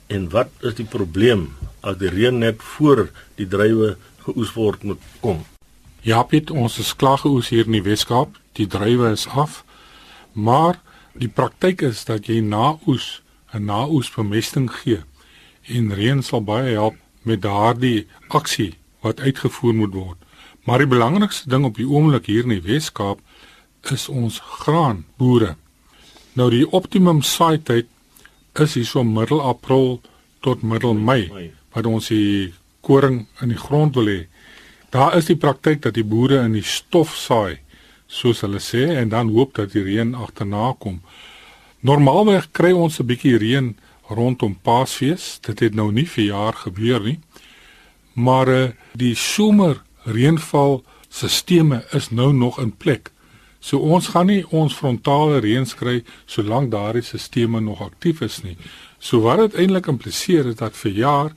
En 0.07 0.29
wat 0.29 0.49
is 0.63 0.77
die 0.79 0.87
probleem 0.87 1.49
as 1.83 1.97
die 1.99 2.09
reën 2.11 2.37
net 2.39 2.63
voor 2.75 3.07
die 3.35 3.47
druiwe 3.47 3.95
geoes 4.23 4.53
word 4.55 4.83
moet 4.83 5.03
kom? 5.19 5.43
Ja, 6.01 6.21
Piet, 6.23 6.51
ons 6.51 6.77
is 6.79 6.95
klaar 6.95 7.19
geoes 7.19 7.49
hier 7.51 7.67
in 7.67 7.75
die 7.75 7.83
Weskaap. 7.83 8.37
Die 8.55 8.67
druiwe 8.67 9.11
is 9.11 9.27
af. 9.27 9.63
Maar 10.31 10.79
die 11.17 11.27
praktyk 11.27 11.83
is 11.83 12.05
dat 12.07 12.29
jy 12.31 12.39
na 12.39 12.77
oes 12.87 13.21
'n 13.53 13.65
naoes 13.65 14.09
bemesting 14.11 14.71
gee. 14.71 15.03
En 15.67 15.93
reën 15.93 16.23
sal 16.23 16.43
baie 16.43 16.73
help 16.73 16.95
met 17.21 17.41
daardie 17.41 18.07
aksie 18.27 18.75
wat 19.01 19.19
uitgevoer 19.19 19.73
moet 19.73 19.93
word. 19.93 20.17
Maar 20.63 20.77
die 20.77 20.87
belangrikste 20.87 21.49
ding 21.49 21.65
op 21.65 21.75
die 21.75 21.87
oomblik 21.87 22.25
hier 22.25 22.43
in 22.43 22.55
die 22.55 22.61
Weskaap 22.61 23.19
is 23.91 24.07
ons 24.07 24.39
graanboere. 24.39 25.55
Nou 26.33 26.49
die 26.49 26.71
optimum 26.71 27.21
saai 27.21 27.57
tyd 27.63 27.87
is 28.59 28.73
hier 28.73 28.85
so 28.85 29.03
middel 29.03 29.41
April 29.41 30.01
tot 30.41 30.63
middel 30.63 30.93
Mei 30.93 31.51
wat 31.73 31.85
ons 31.85 32.09
die 32.09 32.53
koring 32.81 33.25
in 33.41 33.49
die 33.49 33.59
grond 33.59 33.95
wil 33.95 34.09
hê. 34.09 34.19
Daar 34.89 35.17
is 35.17 35.27
die 35.27 35.37
praktyk 35.37 35.81
dat 35.83 35.97
die 35.97 36.05
boere 36.07 36.39
in 36.45 36.55
die 36.55 36.65
stof 36.65 37.15
saai 37.15 37.59
soos 38.07 38.41
hulle 38.45 38.61
sê 38.63 38.87
en 38.95 39.09
dan 39.09 39.33
hoop 39.35 39.57
dat 39.59 39.73
die 39.75 39.83
reën 39.83 40.15
agterna 40.15 40.71
kom. 40.79 41.01
Normaalweg 41.81 42.51
kry 42.51 42.71
ons 42.71 42.99
'n 42.99 43.05
bietjie 43.05 43.37
reën 43.37 43.75
rondom 44.09 44.55
Paasfees. 44.63 45.39
Dit 45.41 45.59
het 45.59 45.75
nou 45.75 45.91
nie 45.91 46.07
vir 46.07 46.23
jaar 46.23 46.53
gebeur 46.53 47.01
nie. 47.03 47.19
Maar 48.13 48.47
uh, 48.47 48.69
die 48.93 49.15
somer 49.15 49.83
reënval 50.05 50.83
stelsels 51.09 51.93
is 51.93 52.09
nou 52.09 52.33
nog 52.33 52.59
in 52.59 52.71
plek. 52.71 53.11
So 53.59 53.79
ons 53.79 54.07
gaan 54.13 54.29
nie 54.29 54.43
ons 54.53 54.75
frontale 54.75 55.39
reën 55.43 55.65
kry 55.79 56.03
solank 56.25 56.71
daardie 56.71 57.03
stelsels 57.03 57.63
nog 57.63 57.81
aktief 57.81 58.21
is 58.21 58.43
nie. 58.43 58.57
So 58.99 59.21
wat 59.25 59.39
dit 59.39 59.57
eintlik 59.63 59.87
impliseer 59.87 60.47
is 60.47 60.59
dat 60.61 60.77
vir 60.77 60.91
jaar 60.91 61.31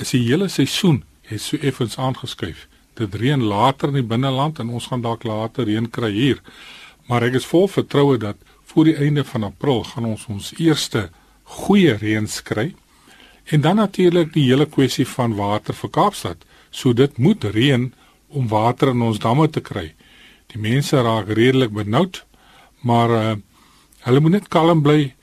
is 0.00 0.10
die 0.10 0.22
hele 0.26 0.48
seisoen 0.48 1.02
het 1.22 1.40
so 1.40 1.56
effens 1.56 1.98
aangeskuif. 1.98 2.66
Dit 2.94 3.14
reën 3.14 3.40
later 3.40 3.88
in 3.88 4.00
die 4.00 4.08
binneland 4.08 4.58
en 4.58 4.68
ons 4.68 4.86
gaan 4.86 5.02
dalk 5.02 5.24
later 5.24 5.64
reën 5.64 5.88
kry 5.90 6.12
hier. 6.12 6.42
Maar 7.08 7.28
ek 7.28 7.40
is 7.40 7.48
vol 7.48 7.68
vertroue 7.68 8.18
dat 8.18 8.36
voor 8.72 8.88
die 8.88 8.96
einde 8.96 9.24
van 9.24 9.44
April 9.48 9.82
gaan 9.84 10.04
ons 10.08 10.26
ons 10.28 10.52
eerste 10.58 11.08
goeie 11.64 11.96
reën 11.96 12.28
kry. 12.44 12.74
En 13.44 13.60
dan 13.60 13.76
natuurlik 13.76 14.32
die 14.32 14.46
hele 14.48 14.66
kwessie 14.66 15.06
van 15.06 15.34
water 15.36 15.74
vir 15.74 15.90
Kaapstad. 15.90 16.44
So 16.70 16.92
dit 16.92 17.18
moet 17.18 17.44
reën 17.44 17.92
om 18.28 18.48
water 18.48 18.88
in 18.88 19.02
ons 19.02 19.18
damme 19.18 19.48
te 19.50 19.60
kry. 19.60 19.92
Die 20.52 20.60
mense 20.60 21.00
raak 21.00 21.30
redelik 21.32 21.72
benoud, 21.72 22.24
maar 22.84 23.10
uh, 23.16 23.34
hulle 24.04 24.20
moet 24.20 24.36
net 24.36 24.48
kalm 24.52 24.82
bly 24.84 25.14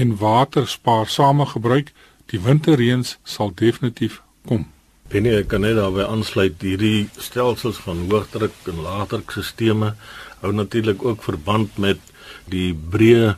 en 0.00 0.16
water 0.16 0.64
spaarsame 0.68 1.46
gebruik. 1.50 1.92
Die 2.32 2.40
winterreëns 2.40 3.18
sal 3.28 3.52
definitief 3.52 4.22
kom. 4.48 4.64
Binne 5.12 5.34
ek 5.42 5.50
kan 5.52 5.60
net 5.66 5.76
daarby 5.76 6.06
aansluit 6.06 6.62
hierdie 6.64 7.10
stelsels 7.20 7.82
van 7.84 8.06
hoëdruk 8.08 8.54
en 8.72 8.80
laagdrukstelsels 8.86 9.92
hou 10.40 10.52
natuurlik 10.56 11.04
ook 11.04 11.20
verband 11.22 11.76
met 11.76 12.00
die 12.48 12.72
breë 12.72 13.34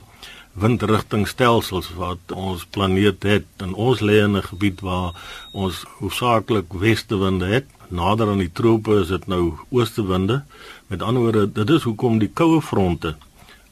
windrigtingstelsels 0.54 1.90
wat 1.98 2.30
ons 2.30 2.62
planeet 2.70 3.26
het 3.26 3.64
en 3.64 3.74
ons 3.74 4.00
lê 4.00 4.22
in 4.22 4.36
'n 4.38 4.48
gebied 4.54 4.80
waar 4.86 5.18
ons 5.52 5.82
hoofsaaklik 5.98 6.70
westewinde 6.78 7.50
het 7.50 7.66
nader 7.94 8.28
aan 8.28 8.42
die 8.42 8.52
trope 8.52 9.00
is 9.00 9.10
dit 9.12 9.26
nou 9.30 9.54
oostewinde. 9.70 10.42
Met 10.86 11.02
ander 11.02 11.22
woorde, 11.22 11.52
dit 11.52 11.70
is 11.70 11.82
hoekom 11.82 12.18
die 12.20 12.28
koue 12.28 12.60
fronte 12.62 13.14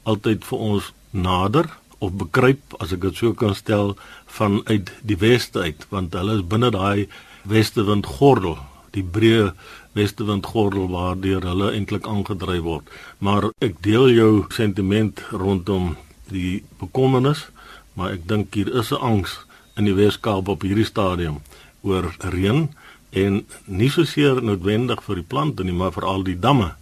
altyd 0.09 0.47
vir 0.49 0.59
ons 0.59 0.93
nader 1.13 1.69
of 2.03 2.15
bekruip 2.19 2.75
as 2.83 2.95
ek 2.97 3.05
dit 3.05 3.21
so 3.21 3.37
kan 3.39 3.55
stel 3.55 3.93
vanuit 4.39 4.91
die 5.07 5.19
weste 5.21 5.63
uit, 5.63 5.85
want 5.93 6.17
hulle 6.17 6.39
is 6.41 6.47
binne 6.49 6.73
daai 6.75 7.07
westewindgordel, 7.53 8.57
die 8.97 9.05
breë 9.05 9.53
westewindgordel 9.99 10.89
waardeur 10.91 11.45
hulle 11.47 11.71
eintlik 11.77 12.09
aangedryf 12.09 12.65
word. 12.65 12.91
Maar 13.21 13.51
ek 13.63 13.79
deel 13.85 14.09
jou 14.17 14.33
sentiment 14.57 15.23
rondom 15.31 15.95
die 16.33 16.63
bekommernis, 16.81 17.47
maar 17.95 18.17
ek 18.17 18.27
dink 18.27 18.57
hier 18.57 18.73
is 18.73 18.91
'n 18.91 19.05
angs 19.05 19.39
in 19.77 19.85
die 19.85 19.95
Weskaap 19.95 20.49
op 20.49 20.63
hierdie 20.63 20.89
stadium 20.89 21.43
oor 21.83 22.15
reën 22.19 22.69
en 23.13 23.45
nie 23.67 23.91
so 23.91 24.05
seer 24.05 24.43
noodwendig 24.43 25.03
vir 25.03 25.17
die 25.17 25.29
plante 25.29 25.65
nie, 25.65 25.77
maar 25.77 25.93
veral 25.93 26.25
die 26.25 26.41
damme 26.41 26.75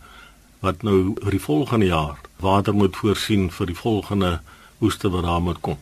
wat 0.60 0.82
nou 0.82 1.14
vir 1.22 1.30
die 1.30 1.40
volgende 1.40 1.86
jaar 1.86 2.18
water 2.40 2.74
moet 2.74 2.96
voorsien 2.96 3.50
vir 3.52 3.66
die 3.66 3.76
volgende 3.76 4.40
oeste 4.80 5.10
wat 5.10 5.24
daar 5.24 5.42
moet 5.42 5.60
kom. 5.60 5.78